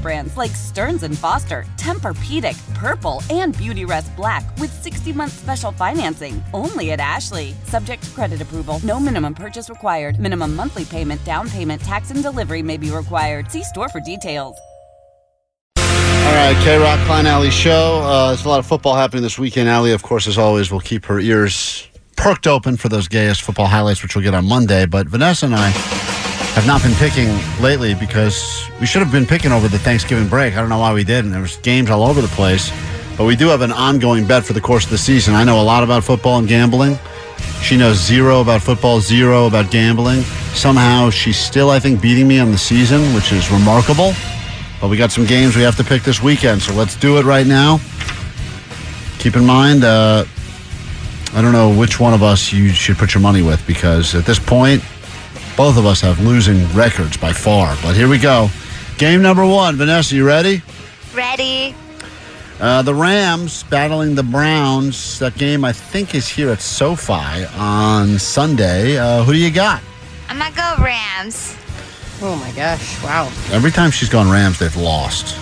brands 0.01 0.37
like 0.37 0.51
Stearns 0.51 1.03
and 1.03 1.17
Foster, 1.17 1.63
Tempur-Pedic, 1.77 2.57
Purple, 2.73 3.21
and 3.29 3.55
Beautyrest 3.55 4.15
Black 4.15 4.43
with 4.57 4.83
60-month 4.83 5.31
special 5.31 5.71
financing 5.71 6.43
only 6.53 6.91
at 6.91 6.99
Ashley. 6.99 7.53
Subject 7.65 8.01
to 8.03 8.09
credit 8.11 8.41
approval. 8.41 8.79
No 8.83 8.99
minimum 8.99 9.35
purchase 9.35 9.69
required. 9.69 10.19
Minimum 10.19 10.55
monthly 10.55 10.85
payment, 10.85 11.23
down 11.23 11.49
payment, 11.49 11.81
tax, 11.81 12.11
and 12.11 12.23
delivery 12.23 12.61
may 12.61 12.77
be 12.77 12.89
required. 12.89 13.51
See 13.51 13.63
store 13.63 13.89
for 13.89 13.99
details. 13.99 14.57
All 16.31 16.37
right, 16.37 16.55
K 16.63 16.77
Rock 16.77 16.99
Klein 17.07 17.25
Alley 17.25 17.49
Show. 17.49 17.99
Uh, 18.03 18.27
there's 18.27 18.45
a 18.45 18.49
lot 18.49 18.59
of 18.59 18.65
football 18.65 18.95
happening 18.95 19.23
this 19.23 19.37
weekend. 19.39 19.67
Allie, 19.67 19.91
of 19.91 20.03
course, 20.03 20.27
as 20.27 20.37
always, 20.37 20.71
will 20.71 20.79
keep 20.79 21.05
her 21.05 21.19
ears 21.19 21.87
perked 22.15 22.47
open 22.47 22.77
for 22.77 22.89
those 22.89 23.07
gayest 23.07 23.41
football 23.41 23.65
highlights, 23.65 24.03
which 24.03 24.15
we'll 24.15 24.23
get 24.23 24.35
on 24.35 24.45
Monday. 24.45 24.85
But 24.85 25.07
Vanessa 25.07 25.47
and 25.47 25.55
I 25.55 26.20
have 26.53 26.67
not 26.67 26.83
been 26.83 26.93
picking 26.95 27.29
lately 27.61 27.93
because 27.93 28.69
we 28.79 28.85
should 28.85 29.01
have 29.01 29.11
been 29.11 29.25
picking 29.25 29.51
over 29.51 29.67
the 29.67 29.79
Thanksgiving 29.79 30.27
break. 30.27 30.55
I 30.55 30.59
don't 30.59 30.69
know 30.69 30.79
why 30.79 30.93
we 30.93 31.03
didn't. 31.03 31.31
There 31.31 31.41
was 31.41 31.55
games 31.57 31.89
all 31.89 32.03
over 32.03 32.21
the 32.21 32.27
place. 32.29 32.71
But 33.17 33.25
we 33.25 33.35
do 33.35 33.47
have 33.47 33.61
an 33.61 33.71
ongoing 33.71 34.25
bet 34.27 34.43
for 34.43 34.53
the 34.53 34.61
course 34.61 34.83
of 34.83 34.89
the 34.89 34.97
season. 34.97 35.33
I 35.33 35.43
know 35.43 35.61
a 35.61 35.63
lot 35.63 35.83
about 35.83 36.03
football 36.03 36.39
and 36.39 36.47
gambling. 36.47 36.99
She 37.61 37.77
knows 37.77 37.97
zero 37.97 38.41
about 38.41 38.61
football, 38.61 38.99
zero 38.99 39.45
about 39.45 39.71
gambling. 39.71 40.21
Somehow 40.53 41.09
she's 41.09 41.37
still, 41.37 41.69
I 41.69 41.79
think, 41.79 42.01
beating 42.01 42.27
me 42.27 42.39
on 42.39 42.51
the 42.51 42.57
season, 42.57 43.01
which 43.15 43.31
is 43.31 43.49
remarkable. 43.51 44.13
But 44.81 44.89
we 44.89 44.97
got 44.97 45.11
some 45.11 45.25
games 45.25 45.55
we 45.55 45.61
have 45.61 45.77
to 45.77 45.83
pick 45.83 46.01
this 46.03 46.21
weekend, 46.21 46.61
so 46.61 46.73
let's 46.73 46.95
do 46.95 47.17
it 47.17 47.25
right 47.25 47.45
now. 47.45 47.79
Keep 49.19 49.35
in 49.35 49.45
mind, 49.45 49.83
uh, 49.83 50.25
I 51.33 51.41
don't 51.41 51.53
know 51.53 51.73
which 51.73 51.99
one 51.99 52.13
of 52.13 52.23
us 52.23 52.51
you 52.51 52.69
should 52.69 52.97
put 52.97 53.13
your 53.13 53.21
money 53.21 53.41
with 53.41 53.65
because 53.67 54.15
at 54.15 54.25
this 54.25 54.39
point, 54.39 54.83
both 55.61 55.77
of 55.77 55.85
us 55.85 56.01
have 56.01 56.19
losing 56.19 56.67
records 56.73 57.17
by 57.17 57.31
far. 57.31 57.77
But 57.83 57.95
here 57.95 58.07
we 58.07 58.17
go. 58.17 58.49
Game 58.97 59.21
number 59.21 59.45
one. 59.45 59.75
Vanessa, 59.75 60.15
you 60.15 60.25
ready? 60.25 60.63
Ready. 61.13 61.75
Uh, 62.59 62.81
the 62.81 62.95
Rams 62.95 63.61
battling 63.65 64.15
the 64.15 64.23
Browns. 64.23 65.19
That 65.19 65.37
game, 65.37 65.63
I 65.63 65.71
think, 65.71 66.15
is 66.15 66.27
here 66.27 66.49
at 66.49 66.61
SoFi 66.61 67.45
on 67.57 68.17
Sunday. 68.17 68.97
Uh, 68.97 69.23
who 69.23 69.33
do 69.33 69.37
you 69.37 69.51
got? 69.51 69.83
I'm 70.29 70.39
gonna 70.39 70.55
go 70.55 70.83
Rams. 70.83 71.55
Oh 72.23 72.35
my 72.37 72.51
gosh! 72.53 73.03
Wow. 73.03 73.31
Every 73.51 73.69
time 73.69 73.91
she's 73.91 74.09
gone 74.09 74.31
Rams, 74.31 74.57
they've 74.57 74.75
lost. 74.75 75.37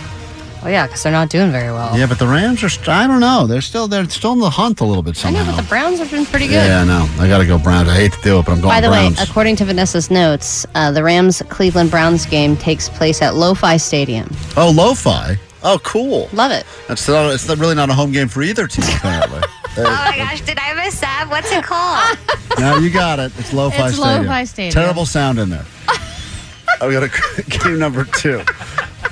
Oh 0.61 0.67
yeah, 0.67 0.87
because 0.87 1.03
they're 1.03 1.11
not 1.11 1.29
doing 1.29 1.51
very 1.51 1.71
well. 1.71 1.97
Yeah, 1.97 2.05
but 2.05 2.19
the 2.19 2.27
Rams 2.27 2.61
are. 2.63 2.69
st- 2.69 2.89
I 2.89 3.07
don't 3.07 3.21
know. 3.21 3.47
They're 3.47 3.61
still. 3.61 3.87
They're 3.87 4.09
still 4.09 4.33
in 4.33 4.39
the 4.39 4.49
hunt 4.49 4.81
a 4.81 4.85
little 4.85 5.03
bit 5.03 5.25
I 5.25 5.31
know, 5.31 5.45
but 5.45 5.55
the 5.61 5.67
Browns 5.67 5.99
have 5.99 6.11
been 6.11 6.25
pretty 6.25 6.47
good. 6.47 6.55
Yeah, 6.67 6.81
I 6.81 6.85
know. 6.85 7.07
I 7.17 7.27
got 7.29 7.37
to 7.37 7.45
go 7.45 7.57
Browns. 7.57 7.87
I 7.87 7.95
hate 7.95 8.11
to 8.11 8.21
do 8.21 8.39
it, 8.39 8.45
but 8.45 8.51
I'm 8.53 8.61
going 8.61 8.69
By 8.73 8.81
the 8.81 8.89
Browns. 8.89 9.17
way, 9.17 9.23
according 9.23 9.55
to 9.57 9.65
Vanessa's 9.65 10.11
notes, 10.11 10.65
uh, 10.75 10.91
the 10.91 11.01
Rams 11.01 11.41
Cleveland 11.49 11.91
Browns 11.91 12.25
game 12.25 12.57
takes 12.57 12.89
place 12.89 13.21
at 13.21 13.35
LoFi 13.35 13.77
Stadium. 13.79 14.29
oh, 14.57 14.69
lo-fi. 14.75 15.37
Oh, 15.63 15.79
cool. 15.83 16.29
Love 16.33 16.51
it. 16.51 16.65
That's 16.87 17.07
not. 17.07 17.33
It's 17.33 17.47
not 17.47 17.57
really 17.57 17.75
not 17.75 17.89
a 17.89 17.93
home 17.93 18.11
game 18.11 18.27
for 18.27 18.41
either 18.41 18.67
team. 18.67 18.85
Apparently. 18.97 19.41
Oh 19.77 19.83
my 19.83 20.17
gosh, 20.17 20.41
did 20.41 20.57
I 20.59 20.73
miss 20.73 20.99
that? 20.99 21.27
What's 21.29 21.49
it 21.53 21.63
called? 21.63 22.17
no, 22.59 22.79
you 22.79 22.89
got 22.89 23.19
it. 23.19 23.31
It's 23.37 23.53
lo-fi 23.53 23.75
Stadium. 23.75 23.87
It's 23.87 23.97
stadium. 23.97 24.25
Lo-Fi 24.25 24.43
Stadium. 24.43 24.73
Terrible 24.73 25.05
sound 25.05 25.39
in 25.39 25.49
there. 25.49 25.63
we 26.85 26.91
got 26.91 27.03
a 27.03 27.43
game 27.43 27.79
number 27.79 28.03
two. 28.03 28.41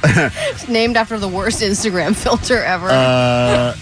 It's 0.04 0.68
named 0.70 0.98
after 0.98 1.18
the 1.20 1.28
worst 1.28 1.62
Instagram 1.62 2.16
filter 2.16 2.64
ever. 2.64 2.90
Uh, 2.90 3.76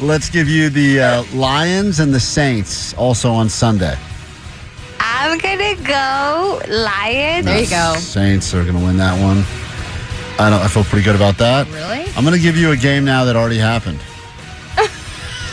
let's 0.00 0.28
give 0.30 0.48
you 0.48 0.68
the 0.70 1.00
uh, 1.00 1.24
Lions 1.34 2.00
and 2.00 2.12
the 2.12 2.20
Saints 2.20 2.94
also 2.94 3.32
on 3.32 3.48
Sunday. 3.48 3.96
I'm 4.98 5.38
gonna 5.38 5.74
go 5.86 6.60
Lions. 6.68 7.46
There 7.46 7.60
you 7.60 7.68
go. 7.70 7.94
Saints 7.98 8.52
are 8.54 8.62
going 8.64 8.76
to 8.78 8.84
win 8.84 8.96
that 8.98 9.20
one. 9.22 9.44
I 10.38 10.50
don't. 10.50 10.60
I 10.60 10.68
feel 10.68 10.84
pretty 10.84 11.04
good 11.04 11.14
about 11.16 11.36
that. 11.38 11.68
Really? 11.68 12.06
I'm 12.16 12.24
going 12.24 12.34
to 12.36 12.40
give 12.42 12.56
you 12.56 12.72
a 12.72 12.76
game 12.76 13.04
now 13.04 13.24
that 13.26 13.36
already 13.36 13.58
happened. 13.58 14.00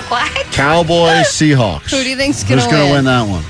What? 0.09 0.31
Cowboys 0.53 1.27
Seahawks. 1.27 1.91
Who 1.91 2.01
do 2.01 2.09
you 2.09 2.15
think's 2.15 2.41
Who's 2.41 2.65
gonna 2.65 2.71
gonna 2.71 2.85
win? 2.85 2.93
win 2.93 3.05
that 3.05 3.29
one? 3.29 3.43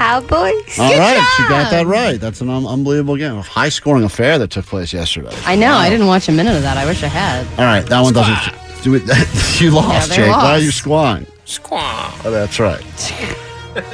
I'm 0.00 0.26
gonna 0.26 0.52
say 0.60 0.66
Cowboys. 0.68 0.78
All 0.78 0.98
right, 0.98 1.34
she 1.36 1.42
got 1.48 1.70
that 1.70 1.86
right. 1.86 2.20
That's 2.20 2.40
an 2.40 2.48
un- 2.50 2.66
unbelievable 2.66 3.16
game. 3.16 3.36
A 3.36 3.42
high 3.42 3.68
scoring 3.68 4.04
affair 4.04 4.38
that 4.38 4.50
took 4.50 4.66
place 4.66 4.92
yesterday. 4.92 5.34
I 5.44 5.56
know. 5.56 5.72
I 5.74 5.88
didn't 5.90 6.06
watch 6.06 6.28
a 6.28 6.32
minute 6.32 6.54
of 6.56 6.62
that. 6.62 6.76
I 6.76 6.84
wish 6.86 7.02
I 7.02 7.08
had. 7.08 7.46
All 7.58 7.64
right, 7.64 7.84
that 7.86 8.00
one 8.00 8.12
doesn't 8.12 8.54
do 8.82 8.94
it. 8.94 9.02
you 9.60 9.70
lost, 9.70 10.10
they 10.10 10.16
Jake. 10.16 10.30
Why 10.30 10.52
are 10.52 10.58
you 10.58 10.70
squawing? 10.70 11.26
Squaw. 11.46 12.12
Oh, 12.24 12.30
that's 12.30 12.58
right. 12.58 12.82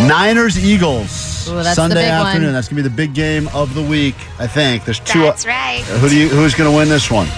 Niners 0.00 0.58
Eagles 0.62 1.48
Ooh, 1.48 1.54
the 1.54 1.72
Sunday 1.74 1.94
big 2.02 2.10
one. 2.10 2.26
afternoon. 2.26 2.52
That's 2.52 2.68
gonna 2.68 2.82
be 2.82 2.88
the 2.88 2.94
big 2.94 3.14
game 3.14 3.48
of 3.54 3.74
the 3.74 3.82
week. 3.82 4.16
I 4.38 4.46
think 4.46 4.84
there's 4.84 4.98
two. 5.00 5.20
That's 5.22 5.46
right. 5.46 5.82
Uh, 5.88 5.98
Who 5.98 6.08
do 6.08 6.16
you? 6.18 6.28
Who's 6.28 6.54
gonna 6.54 6.72
win 6.72 6.88
this 6.88 7.10
one? 7.10 7.28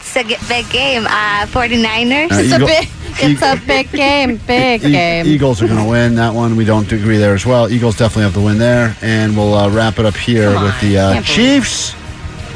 It's 0.00 0.16
a 0.16 0.24
big 0.48 0.68
game. 0.70 1.06
Uh, 1.06 1.46
49ers. 1.46 2.30
Uh, 2.32 2.34
It's 2.36 2.52
a 2.52 2.56
Eagle- 2.56 2.66
big. 2.68 2.88
It's 3.32 3.42
a 3.42 3.56
big 3.66 3.90
game. 3.90 4.36
Big 4.46 4.84
E- 4.84 4.90
game. 4.92 5.26
Eagles 5.26 5.62
are 5.62 5.68
gonna 5.68 5.88
win 5.88 6.14
that 6.16 6.32
one. 6.34 6.56
We 6.56 6.64
don't 6.64 6.90
agree 6.92 7.16
there 7.18 7.34
as 7.34 7.44
well. 7.46 7.68
Eagles 7.70 7.96
definitely 7.96 8.24
have 8.24 8.34
the 8.34 8.40
win 8.40 8.58
there, 8.58 8.96
and 9.02 9.36
we'll 9.36 9.54
uh, 9.54 9.70
wrap 9.70 9.98
it 9.98 10.06
up 10.06 10.16
here 10.16 10.52
Come 10.52 10.64
with 10.64 10.74
on, 10.74 10.80
the 10.88 10.98
uh, 10.98 11.12
can't 11.14 11.26
believe 11.26 11.36
Chiefs, 11.64 11.94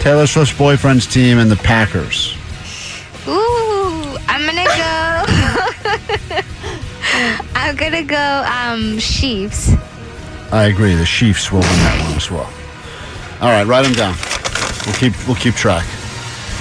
Taylor 0.00 0.26
Swift's 0.26 0.56
boyfriend's 0.56 1.06
team, 1.06 1.38
and 1.38 1.50
the 1.50 1.56
Packers. 1.56 2.34
Ooh, 3.26 4.16
I'm 4.28 4.44
gonna 4.46 4.64
go. 4.64 5.24
I'm 7.54 7.74
gonna 7.76 8.04
go 8.04 8.44
um 8.46 8.98
Chiefs. 8.98 9.72
I 10.52 10.64
agree. 10.64 10.94
The 10.94 11.04
Chiefs 11.04 11.50
will 11.52 11.60
win 11.60 11.68
that 11.68 12.04
one 12.06 12.16
as 12.16 12.30
well. 12.30 12.50
All 13.40 13.50
right, 13.50 13.66
write 13.66 13.82
them 13.82 13.92
down. 13.92 14.14
We'll 14.86 14.94
keep 14.96 15.12
we'll 15.26 15.36
keep 15.36 15.54
track. 15.54 15.86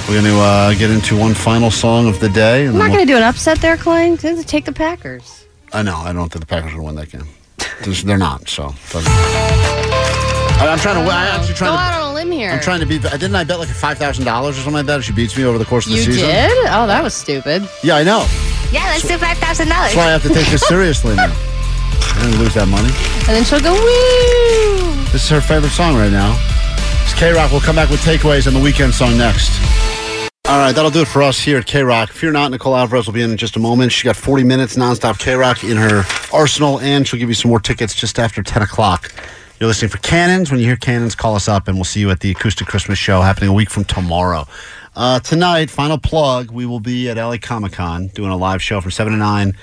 We're 0.08 0.22
going 0.22 0.34
to 0.34 0.39
uh, 0.39 0.74
get 0.76 0.89
into 0.89 1.17
one 1.17 1.34
final 1.34 1.70
song 1.70 2.08
of 2.08 2.20
the 2.22 2.30
day. 2.30 2.62
And 2.65 2.70
I'm 2.72 2.78
not 2.78 2.84
then 2.86 2.93
going 2.93 3.08
to 3.08 3.12
do 3.13 3.17
an 3.17 3.24
upset 3.24 3.60
there, 3.60 3.76
Klein. 3.76 4.15
Just 4.15 4.48
Take 4.48 4.63
the 4.65 4.72
Packers. 4.72 5.46
we'll- 5.74 5.80
I 5.82 5.84
know. 5.84 5.98
I 5.98 6.13
don't 6.13 6.32
think 6.32 6.41
the 6.41 6.48
Packers 6.48 6.74
will 6.76 6.86
win 6.86 6.96
that 6.96 7.10
game. 7.12 7.28
They're 8.06 8.17
not. 8.17 8.48
So. 8.48 8.74
doesn't- 8.91 9.12
I, 9.12 10.67
I'm 10.72 10.80
trying 10.80 10.96
to. 10.96 11.12
I'm 11.12 11.28
actually 11.39 11.50
Go 11.54 11.58
trying 11.60 11.72
to. 11.78 11.78
out 11.78 12.02
on 12.02 12.12
a 12.12 12.13
limb 12.15 12.32
here. 12.32 12.50
I'm 12.52 12.60
trying 12.60 12.80
to 12.80 12.86
beat. 12.88 13.04
Didn't 13.04 13.36
I 13.36 13.43
bet 13.43 13.60
like 13.60 13.67
five 13.70 14.00
thousand 14.00 14.26
dollars 14.26 14.56
or 14.58 14.62
something 14.62 14.74
like 14.74 14.86
that? 14.88 15.00
If 15.00 15.06
she 15.06 15.13
beats 15.13 15.38
me 15.38 15.43
over 15.43 15.60
the 15.60 15.65
course 15.65 15.86
of 15.86 15.91
the 15.91 15.98
You 16.00 16.04
season. 16.06 16.26
You 16.26 16.34
did? 16.34 16.52
Oh, 16.72 16.88
that 16.88 17.04
was 17.04 17.13
stupid. 17.13 17.70
Yeah, 17.84 17.96
I 17.98 18.04
know. 18.04 18.26
Yeah, 18.72 18.86
let's 18.89 19.08
do 19.08 19.17
five 19.20 19.38
thousand 19.38 19.67
dollars. 19.67 19.93
That's 19.93 19.98
why 19.98 20.08
I 20.08 20.12
have 20.13 20.24
to 20.24 20.30
take 20.34 20.48
this 20.48 20.62
seriously 20.67 21.15
now. 21.15 21.26
I'm 22.15 22.32
gonna 22.32 22.41
lose 22.43 22.56
that 22.56 22.65
money. 22.67 22.89
And 23.30 23.38
then 23.38 23.43
she'll 23.46 23.60
go, 23.60 23.74
woo! 23.74 24.96
This 25.12 25.26
is 25.26 25.30
her 25.30 25.41
favorite 25.41 25.70
song 25.70 25.96
right 25.96 26.12
now. 26.12 26.34
It's 27.04 27.13
K 27.13 27.32
Rock. 27.34 27.52
We'll 27.52 27.62
come 27.62 27.76
back 27.76 27.91
with 27.91 28.00
takeaways 28.02 28.48
and 28.48 28.56
the 28.56 28.62
weekend 28.62 28.96
song 28.96 29.15
next. 29.15 29.52
All 30.50 30.60
right, 30.60 30.74
that'll 30.74 30.92
do 30.92 31.02
it 31.02 31.10
for 31.10 31.24
us 31.24 31.42
here 31.42 31.58
at 31.58 31.66
K 31.66 31.84
Rock. 31.84 32.10
Fear 32.10 32.32
not, 32.32 32.52
Nicole 32.52 32.74
Alvarez 32.74 33.06
will 33.06 33.14
be 33.14 33.22
in 33.22 33.32
in 33.32 33.36
just 33.36 33.58
a 33.58 33.60
moment. 33.60 33.92
She's 33.92 34.06
got 34.06 34.16
40 34.16 34.46
minutes 34.46 34.78
nonstop 34.78 35.20
K 35.20 35.34
Rock 35.34 35.62
in 35.66 35.76
her 35.76 36.04
arsenal, 36.32 36.80
and 36.80 37.06
she'll 37.06 37.20
give 37.20 37.28
you 37.28 37.36
some 37.36 37.50
more 37.50 37.60
tickets 37.60 37.94
just 37.94 38.18
after 38.18 38.42
10 38.42 38.62
o'clock. 38.62 39.12
You're 39.60 39.68
listening 39.68 39.90
for 39.90 39.98
Cannons. 39.98 40.50
When 40.50 40.62
you 40.62 40.66
hear 40.66 40.78
Cannons, 40.78 41.16
call 41.16 41.36
us 41.36 41.50
up, 41.50 41.68
and 41.68 41.76
we'll 41.76 41.84
see 41.84 42.00
you 42.00 42.10
at 42.12 42.22
the 42.22 42.32
Acoustic 42.32 42.66
Christmas 42.66 42.98
Show 42.98 43.20
happening 43.20 43.50
a 43.50 43.54
week 43.54 43.70
from 43.70 43.84
tomorrow. 43.84 44.48
Uh, 44.96 45.20
tonight, 45.20 45.70
final 45.70 45.98
plug, 45.98 46.50
we 46.50 46.66
will 46.66 46.80
be 46.80 47.10
at 47.10 47.18
LA 47.18 47.36
Comic 47.42 47.74
Con 47.74 48.08
doing 48.08 48.32
a 48.32 48.38
live 48.38 48.64
show 48.64 48.80
from 48.80 48.92
7 48.92 49.12
to 49.12 49.20
9. 49.20 49.54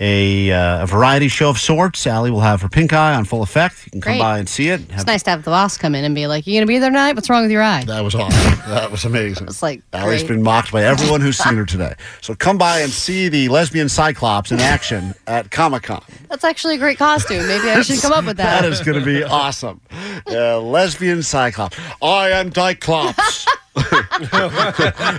A, 0.00 0.52
uh, 0.52 0.84
a 0.84 0.86
variety 0.86 1.26
show 1.28 1.50
of 1.50 1.58
sorts. 1.58 2.06
Allie 2.06 2.30
will 2.30 2.40
have 2.40 2.62
her 2.62 2.68
pink 2.68 2.92
eye 2.92 3.14
on 3.14 3.24
full 3.24 3.42
effect. 3.42 3.84
You 3.86 3.90
can 3.90 4.00
come 4.00 4.12
Great. 4.12 4.20
by 4.20 4.38
and 4.38 4.48
see 4.48 4.68
it. 4.68 4.80
It's 4.90 5.06
nice 5.06 5.24
to 5.24 5.30
have 5.30 5.42
the 5.44 5.50
boss 5.50 5.76
come 5.76 5.94
in 5.96 6.04
and 6.04 6.14
be 6.14 6.26
like, 6.28 6.46
you 6.46 6.54
going 6.54 6.62
to 6.62 6.66
be 6.68 6.78
there 6.78 6.90
tonight? 6.90 7.14
What's 7.14 7.28
wrong 7.28 7.42
with 7.42 7.50
your 7.50 7.62
eye? 7.62 7.82
That 7.84 8.02
was 8.04 8.14
awesome. 8.14 8.58
That 8.68 8.90
was 8.92 9.04
amazing. 9.04 9.48
It's 9.48 9.62
like, 9.62 9.82
Allie's 9.92 10.22
great. 10.22 10.36
been 10.36 10.42
mocked 10.42 10.70
by 10.70 10.84
everyone 10.84 11.20
who's 11.20 11.36
seen 11.38 11.56
her 11.56 11.64
today. 11.66 11.94
So 12.20 12.34
come 12.34 12.58
by 12.58 12.80
and 12.80 12.92
see 12.92 13.28
the 13.28 13.48
lesbian 13.48 13.88
Cyclops 13.88 14.52
in 14.52 14.60
action 14.60 15.14
at 15.26 15.50
Comic 15.50 15.82
Con. 15.84 16.04
That's 16.28 16.44
actually 16.44 16.76
a 16.76 16.78
great 16.78 16.98
costume. 16.98 17.46
Maybe 17.48 17.68
I 17.68 17.82
should 17.82 18.00
come 18.00 18.12
up 18.12 18.24
with 18.24 18.36
that. 18.36 18.62
That 18.62 18.70
is 18.70 18.80
going 18.82 18.98
to 18.98 19.04
be 19.04 19.24
awesome. 19.24 19.80
Uh, 20.30 20.60
lesbian 20.60 21.22
Cyclops. 21.22 21.78
I 22.02 22.30
am 22.30 22.50
Diclops. 22.50 23.46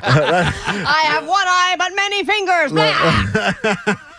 I 0.02 1.02
have 1.06 1.26
one 1.28 1.48
eye, 1.48 1.76
but 1.78 1.94
many 1.96 2.24
fingers. 2.24 2.72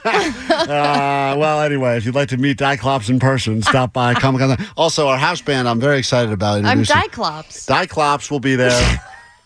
Uh, 0.03 1.35
well, 1.39 1.61
anyway, 1.61 1.97
if 1.97 2.07
you'd 2.07 2.15
like 2.15 2.31
to 2.31 2.39
meet 2.39 2.57
Diclops 2.57 3.11
in 3.11 3.19
person, 3.19 3.61
stop 3.63 3.93
by 3.93 4.15
Comic 4.15 4.41
Con. 4.41 4.57
Also, 4.77 5.09
our 5.09 5.19
house 5.19 5.43
band, 5.43 5.69
I'm 5.69 5.81
very 5.81 5.99
excited 5.99 6.33
about 6.33 6.65
I'm 6.65 6.79
introducing. 6.81 7.11
Diclops. 7.11 7.67
Diclops 7.67 8.31
will 8.31 8.41
be 8.41 8.57
there. 8.57 9.01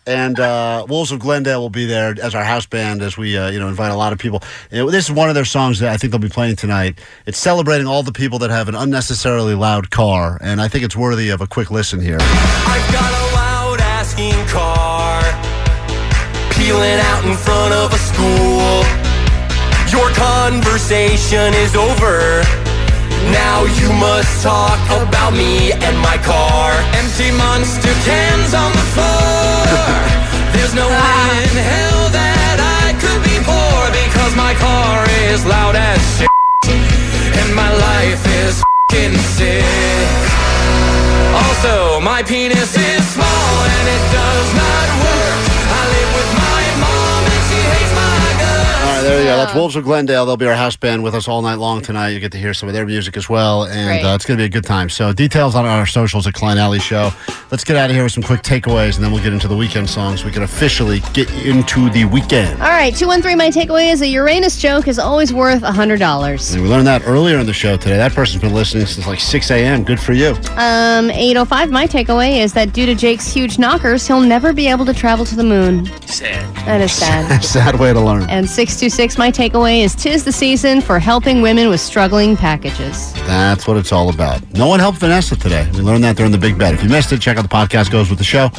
And 0.06 0.38
uh, 0.38 0.84
Wolves 0.86 1.12
of 1.12 1.18
Glendale 1.18 1.62
will 1.62 1.70
be 1.70 1.86
there 1.86 2.14
as 2.22 2.34
our 2.34 2.44
house 2.44 2.66
band 2.66 3.00
as 3.00 3.16
we, 3.16 3.38
uh, 3.38 3.48
you 3.48 3.58
know, 3.58 3.68
invite 3.68 3.90
a 3.90 3.96
lot 3.96 4.12
of 4.12 4.18
people. 4.18 4.42
And 4.70 4.86
this 4.90 5.06
is 5.06 5.10
one 5.10 5.30
of 5.30 5.34
their 5.34 5.46
songs 5.46 5.80
that 5.80 5.90
I 5.90 5.96
think 5.96 6.10
they'll 6.10 6.20
be 6.20 6.28
playing 6.28 6.56
tonight. 6.56 6.98
It's 7.24 7.38
celebrating 7.38 7.86
all 7.86 8.02
the 8.02 8.12
people 8.12 8.38
that 8.40 8.50
have 8.50 8.68
an 8.68 8.74
unnecessarily 8.74 9.54
loud 9.54 9.90
car, 9.90 10.36
and 10.42 10.60
I 10.60 10.68
think 10.68 10.84
it's 10.84 10.94
worthy 10.94 11.30
of 11.30 11.40
a 11.40 11.46
quick 11.46 11.70
listen 11.70 12.02
here. 12.02 12.18
Car 14.46 15.18
peeling 16.54 17.00
out 17.10 17.24
in 17.26 17.34
front 17.34 17.74
of 17.74 17.92
a 17.92 17.98
school. 17.98 18.86
Your 19.90 20.08
conversation 20.14 21.52
is 21.54 21.74
over. 21.74 22.42
Now 23.34 23.64
you 23.64 23.90
must 23.98 24.42
talk 24.42 24.78
about 25.02 25.32
me 25.32 25.72
and 25.72 25.98
my 25.98 26.16
car. 26.22 26.70
Empty 26.94 27.30
monster 27.32 27.94
cans 28.06 28.54
on 28.54 28.70
the 28.70 28.86
floor. 28.94 29.66
There's 30.54 30.74
no 30.74 30.86
way 30.86 31.30
in 31.50 31.58
hell 31.58 32.06
that 32.14 32.58
I 32.62 32.94
could 33.02 33.22
be 33.26 33.36
poor 33.42 33.80
because 33.90 34.32
my 34.36 34.54
car 34.54 35.06
is 35.26 35.44
loud 35.44 35.74
as 35.74 35.98
shit. 36.14 36.30
And 37.40 37.54
my 37.54 37.70
life 37.74 38.22
is 38.46 38.62
fing 38.90 39.16
sick. 39.34 40.53
Also, 41.34 42.00
my 42.00 42.22
penis 42.22 42.76
is 42.76 43.02
small 43.14 43.50
and 43.64 43.86
it 43.88 44.04
does 44.12 44.48
not 44.54 44.86
work. 45.02 45.40
I 45.66 45.82
live 45.94 46.10
with 46.14 46.30
my 46.38 46.62
mom 46.80 47.22
and 47.24 47.42
she 47.48 47.58
hates 47.58 47.92
my 47.94 48.16
guts. 48.38 48.84
All 48.84 48.92
right, 48.94 49.02
there 49.02 49.18
you 49.20 49.24
go. 49.26 49.36
That's 49.36 49.54
Wolves 49.54 49.76
of 49.76 49.84
Glendale. 49.84 50.26
They'll 50.26 50.36
be 50.36 50.46
our 50.46 50.54
house 50.54 50.76
band 50.76 51.02
with 51.02 51.14
us 51.14 51.26
all 51.28 51.42
night 51.42 51.58
long 51.58 51.80
tonight. 51.80 52.10
You 52.10 52.20
get 52.20 52.32
to 52.32 52.38
hear 52.38 52.54
some 52.54 52.68
of 52.68 52.74
their 52.74 52.86
music 52.86 53.16
as 53.16 53.28
well, 53.28 53.64
and 53.64 53.88
Great. 54.02 54.04
uh, 54.04 54.14
it's 54.14 54.24
going 54.26 54.36
to 54.38 54.42
be 54.42 54.46
a 54.46 54.48
good 54.50 54.64
time. 54.64 54.88
So, 54.88 55.12
details 55.12 55.54
on 55.54 55.64
our 55.66 55.86
socials 55.86 56.26
at 56.26 56.34
Klein 56.34 56.58
Alley 56.58 56.78
Show. 56.80 57.10
Let's 57.54 57.62
get 57.62 57.76
out 57.76 57.88
of 57.88 57.94
here 57.94 58.02
with 58.02 58.10
some 58.10 58.24
quick 58.24 58.42
takeaways, 58.42 58.96
and 58.96 59.04
then 59.04 59.12
we'll 59.12 59.22
get 59.22 59.32
into 59.32 59.46
the 59.46 59.54
weekend 59.54 59.88
songs. 59.88 60.24
We 60.24 60.32
can 60.32 60.42
officially 60.42 60.98
get 61.12 61.30
into 61.46 61.88
the 61.88 62.04
weekend. 62.04 62.60
All 62.60 62.68
right, 62.68 62.92
213, 62.92 63.38
my 63.38 63.48
takeaway 63.48 63.92
is 63.92 64.02
a 64.02 64.08
Uranus 64.08 64.60
joke 64.60 64.88
is 64.88 64.98
always 64.98 65.32
worth 65.32 65.62
$100. 65.62 66.52
And 66.52 66.62
we 66.64 66.68
learned 66.68 66.88
that 66.88 67.06
earlier 67.06 67.38
in 67.38 67.46
the 67.46 67.52
show 67.52 67.76
today. 67.76 67.96
That 67.96 68.12
person's 68.12 68.42
been 68.42 68.54
listening 68.54 68.86
since 68.86 69.06
like 69.06 69.20
6 69.20 69.52
a.m. 69.52 69.84
Good 69.84 70.00
for 70.00 70.14
you. 70.14 70.30
Um, 70.56 71.12
805, 71.12 71.70
my 71.70 71.86
takeaway 71.86 72.40
is 72.42 72.52
that 72.54 72.72
due 72.72 72.86
to 72.86 72.94
Jake's 72.96 73.32
huge 73.32 73.56
knockers, 73.56 74.04
he'll 74.04 74.20
never 74.20 74.52
be 74.52 74.66
able 74.66 74.84
to 74.86 74.92
travel 74.92 75.24
to 75.24 75.36
the 75.36 75.44
moon. 75.44 75.86
Sad. 76.08 76.56
That 76.66 76.80
is 76.80 76.90
sad. 76.90 77.40
Sad 77.44 77.78
way 77.78 77.92
to 77.92 78.00
learn. 78.00 78.28
and 78.28 78.50
626, 78.50 79.16
my 79.16 79.30
takeaway 79.30 79.84
is 79.84 79.94
tis 79.94 80.24
the 80.24 80.32
season 80.32 80.80
for 80.80 80.98
helping 80.98 81.40
women 81.40 81.68
with 81.68 81.80
struggling 81.80 82.36
packages. 82.36 83.12
That's 83.28 83.68
what 83.68 83.76
it's 83.76 83.92
all 83.92 84.08
about. 84.08 84.42
No 84.54 84.66
one 84.66 84.80
helped 84.80 84.98
Vanessa 84.98 85.36
today. 85.36 85.70
We 85.74 85.82
learned 85.82 86.02
that 86.02 86.16
during 86.16 86.32
the 86.32 86.38
big 86.38 86.58
bet. 86.58 86.74
If 86.74 86.82
you 86.82 86.88
missed 86.88 87.12
it, 87.12 87.20
check 87.20 87.36
out 87.36 87.43
the 87.44 87.54
podcast 87.54 87.90
goes 87.90 88.10
with 88.10 88.18
the 88.18 88.24
show. 88.24 88.50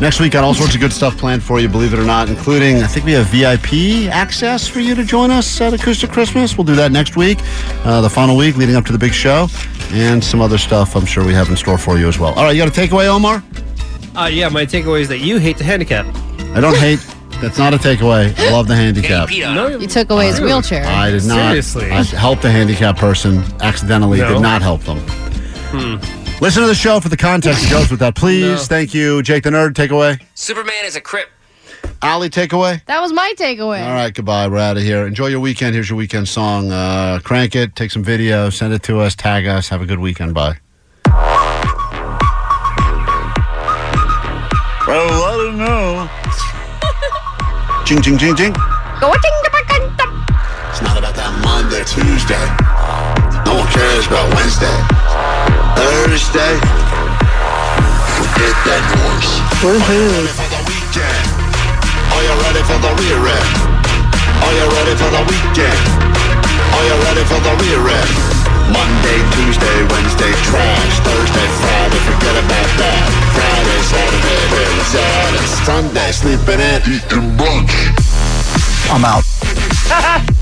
Next 0.00 0.18
week, 0.18 0.32
got 0.32 0.42
all 0.42 0.54
sorts 0.54 0.74
of 0.74 0.80
good 0.80 0.92
stuff 0.92 1.16
planned 1.16 1.42
for 1.44 1.60
you, 1.60 1.68
believe 1.68 1.92
it 1.94 1.98
or 2.00 2.04
not, 2.04 2.28
including 2.28 2.82
I 2.82 2.86
think 2.88 3.06
we 3.06 3.12
have 3.12 3.26
VIP 3.26 4.10
access 4.12 4.66
for 4.66 4.80
you 4.80 4.94
to 4.96 5.04
join 5.04 5.30
us 5.30 5.60
at 5.60 5.72
Acoustic 5.74 6.10
Christmas. 6.10 6.56
We'll 6.58 6.64
do 6.64 6.74
that 6.74 6.90
next 6.90 7.14
week, 7.16 7.38
uh, 7.84 8.00
the 8.00 8.10
final 8.10 8.36
week 8.36 8.56
leading 8.56 8.74
up 8.74 8.84
to 8.86 8.92
the 8.92 8.98
big 8.98 9.12
show, 9.12 9.46
and 9.92 10.24
some 10.24 10.40
other 10.40 10.58
stuff 10.58 10.96
I'm 10.96 11.06
sure 11.06 11.24
we 11.24 11.34
have 11.34 11.48
in 11.50 11.56
store 11.56 11.78
for 11.78 11.98
you 11.98 12.08
as 12.08 12.18
well. 12.18 12.32
All 12.34 12.42
right, 12.44 12.56
you 12.56 12.64
got 12.64 12.76
a 12.76 12.80
takeaway, 12.80 13.06
Omar? 13.06 13.44
Uh, 14.16 14.26
yeah, 14.26 14.48
my 14.48 14.66
takeaway 14.66 15.02
is 15.02 15.08
that 15.08 15.18
you 15.18 15.38
hate 15.38 15.56
the 15.58 15.64
handicap. 15.64 16.04
I 16.56 16.60
don't 16.60 16.76
hate. 16.76 16.98
That's 17.40 17.58
not 17.58 17.74
a 17.74 17.76
takeaway. 17.76 18.36
I 18.38 18.50
love 18.50 18.68
the 18.68 18.76
handicap. 18.76 19.28
No, 19.30 19.66
You 19.78 19.86
took 19.88 20.10
away 20.10 20.26
his 20.28 20.40
wheelchair. 20.40 20.84
I 20.84 21.10
did 21.10 21.24
not. 21.24 21.48
Seriously? 21.48 21.90
I 21.90 22.02
helped 22.02 22.44
a 22.44 22.50
handicapped 22.50 22.98
person 22.98 23.42
accidentally. 23.60 24.18
No. 24.18 24.34
Did 24.34 24.42
not 24.42 24.62
help 24.62 24.82
them. 24.82 24.98
Hmm. 25.72 26.21
Listen 26.42 26.62
to 26.62 26.66
the 26.66 26.74
show 26.74 26.98
for 26.98 27.08
the 27.08 27.16
context 27.16 27.62
that 27.62 27.70
goes 27.70 27.88
with 27.88 28.00
that, 28.00 28.16
please. 28.16 28.42
No. 28.42 28.56
Thank 28.56 28.92
you, 28.92 29.22
Jake 29.22 29.44
the 29.44 29.50
Nerd. 29.50 29.74
Takeaway. 29.74 30.20
Superman 30.34 30.84
is 30.84 30.96
a 30.96 31.00
crip. 31.00 31.28
Ali, 32.02 32.30
takeaway. 32.30 32.84
That 32.86 33.00
was 33.00 33.12
my 33.12 33.32
takeaway. 33.38 33.86
All 33.86 33.94
right, 33.94 34.12
goodbye. 34.12 34.48
We're 34.48 34.58
out 34.58 34.76
of 34.76 34.82
here. 34.82 35.06
Enjoy 35.06 35.28
your 35.28 35.38
weekend. 35.38 35.74
Here's 35.74 35.88
your 35.88 35.96
weekend 35.96 36.26
song. 36.26 36.72
Uh, 36.72 37.20
crank 37.22 37.54
it. 37.54 37.76
Take 37.76 37.92
some 37.92 38.02
video. 38.02 38.50
Send 38.50 38.72
it 38.72 38.82
to 38.82 38.98
us. 38.98 39.14
Tag 39.14 39.46
us. 39.46 39.68
Have 39.68 39.82
a 39.82 39.86
good 39.86 40.00
weekend. 40.00 40.34
Bye. 40.34 40.58
Well, 44.84 45.12
I 45.22 45.36
don't 45.44 45.58
know. 45.58 46.10
Ching, 47.86 48.02
ching, 48.02 48.18
ching, 48.18 48.34
ching. 48.34 48.52
Go 49.00 49.14
ching, 49.14 49.32
It's 50.70 50.82
not 50.82 50.98
about 50.98 51.14
that 51.14 51.38
Monday, 51.40 51.84
Tuesday. 51.84 52.34
No 53.46 53.60
one 53.60 53.68
cares 53.68 54.08
about 54.08 54.34
Wednesday. 54.34 55.01
Thursday. 55.82 56.54
Forget 58.14 58.54
that 58.70 58.82
noise. 59.02 59.32
Woohoo. 59.58 60.30
For 60.30 60.46
the 60.54 60.62
weekend. 60.70 61.26
Are 62.14 62.22
you 62.22 62.34
ready 62.46 62.62
for 62.62 62.78
the 62.78 62.92
rear 63.02 63.18
end? 63.18 63.50
Are 64.46 64.54
you 64.54 64.66
ready 64.78 64.94
for 64.94 65.10
the 65.10 65.22
weekend? 65.26 65.82
Are 66.70 66.84
you 66.86 66.96
ready 67.02 67.24
for 67.26 67.40
the 67.42 67.54
rear 67.66 67.82
end? 67.98 68.14
Monday, 68.70 69.18
Tuesday, 69.34 69.76
Wednesday, 69.90 70.30
trash. 70.46 70.94
Thursday, 71.02 71.48
Friday, 71.58 72.00
forget 72.06 72.36
about 72.46 72.70
that. 72.78 73.02
Friday, 73.34 73.80
Saturday, 73.82 74.42
where 74.54 74.72
is 74.78 74.90
that? 74.94 75.34
And 75.34 75.50
Sunday, 75.66 76.10
sleeping 76.14 76.62
in, 76.62 76.78
eating 76.94 77.26
brunch. 77.34 77.74
I'm 78.86 79.02
out. 79.02 79.26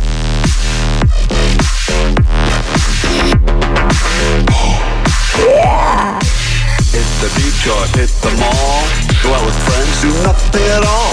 the 7.21 7.29
beach 7.37 7.69
or 7.69 7.85
hit 7.93 8.09
the 8.25 8.33
mall. 8.41 8.81
Go 9.21 9.37
out 9.37 9.45
with 9.45 9.59
friends, 9.69 9.93
do 10.01 10.09
nothing 10.25 10.65
at 10.73 10.81
all. 10.81 11.13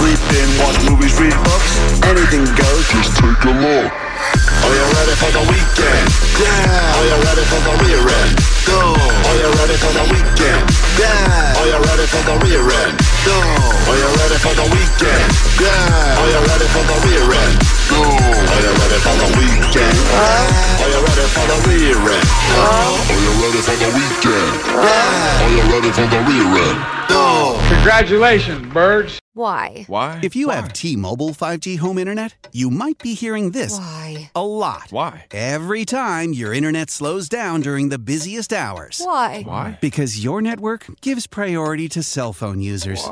Sleep 0.00 0.22
in, 0.32 0.48
watch 0.56 0.80
movies, 0.88 1.12
read 1.20 1.36
books. 1.44 1.72
Anything 2.08 2.48
goes, 2.56 2.84
just 2.88 3.12
take 3.20 3.44
a 3.44 3.52
look. 3.52 3.92
Are 3.92 4.72
you 4.72 4.86
ready 4.96 5.14
for 5.20 5.28
the 5.28 5.44
weekend? 5.52 6.06
Yeah. 6.40 6.96
Are 6.96 7.04
you 7.04 7.18
ready 7.20 7.44
for 7.52 7.60
the 7.68 7.74
rear 7.84 8.00
end? 8.00 8.32
Go. 8.64 8.96
Are 8.96 9.36
you 9.36 9.50
ready 9.60 9.76
for 9.76 9.92
the 9.92 10.04
weekend? 10.08 10.64
Yeah. 10.96 11.60
Are 11.60 11.68
you 11.68 11.78
ready 11.84 12.06
for 12.08 12.22
the 12.24 12.36
rear 12.48 12.64
end? 12.88 12.96
Go. 13.24 13.38
Are 13.38 13.98
you 14.02 14.08
ready 14.18 14.38
for 14.42 14.54
the 14.54 14.66
weekend? 14.74 15.30
Yeah. 15.62 16.18
Are 16.18 16.26
you 16.26 16.40
ready 16.42 16.66
for 16.74 16.82
the 16.90 16.96
rear 17.06 17.22
end? 17.22 17.56
Go. 17.86 18.02
Are 18.02 18.62
you 18.66 18.72
ready 18.82 18.98
for 18.98 19.14
the 19.22 19.28
weekend? 19.38 19.96
Yeah. 20.10 20.82
Are 20.82 20.90
you 20.90 21.00
ready 21.06 21.26
for 21.30 21.44
the 21.46 21.58
rear 21.70 22.02
end? 22.02 22.26
Are 22.58 23.20
you 23.22 23.32
ready 23.42 23.60
for 23.62 23.76
the 23.78 23.90
weekend? 23.94 24.52
Yeah. 24.74 25.44
Are 25.44 25.52
you 25.54 25.62
ready 25.70 25.90
for 25.92 26.06
the 26.10 26.20
rear 26.26 26.50
end? 26.66 26.78
Go. 27.08 27.58
Congratulations, 27.68 28.72
birds. 28.72 29.18
Why? 29.34 29.84
Why? 29.86 30.20
If 30.22 30.36
you 30.36 30.50
have 30.50 30.74
T-Mobile 30.74 31.30
5G 31.30 31.78
home 31.78 31.96
internet, 31.96 32.48
you 32.52 32.68
might 32.68 32.98
be 32.98 33.14
hearing 33.14 33.52
this 33.52 33.78
Why? 33.78 34.30
a 34.34 34.44
lot. 34.44 34.88
Why? 34.90 35.24
Every 35.30 35.86
time 35.86 36.34
your 36.34 36.52
internet 36.52 36.90
slows 36.90 37.30
down 37.30 37.62
during 37.62 37.88
the 37.88 37.98
busiest 37.98 38.52
hours. 38.52 39.00
Why? 39.02 39.42
Why? 39.42 39.78
Because 39.80 40.22
your 40.22 40.42
network 40.42 40.84
gives 41.00 41.26
priority 41.26 41.88
to 41.90 42.02
cell 42.02 42.34
phone 42.34 42.60
users. 42.60 43.02
Why? 43.02 43.11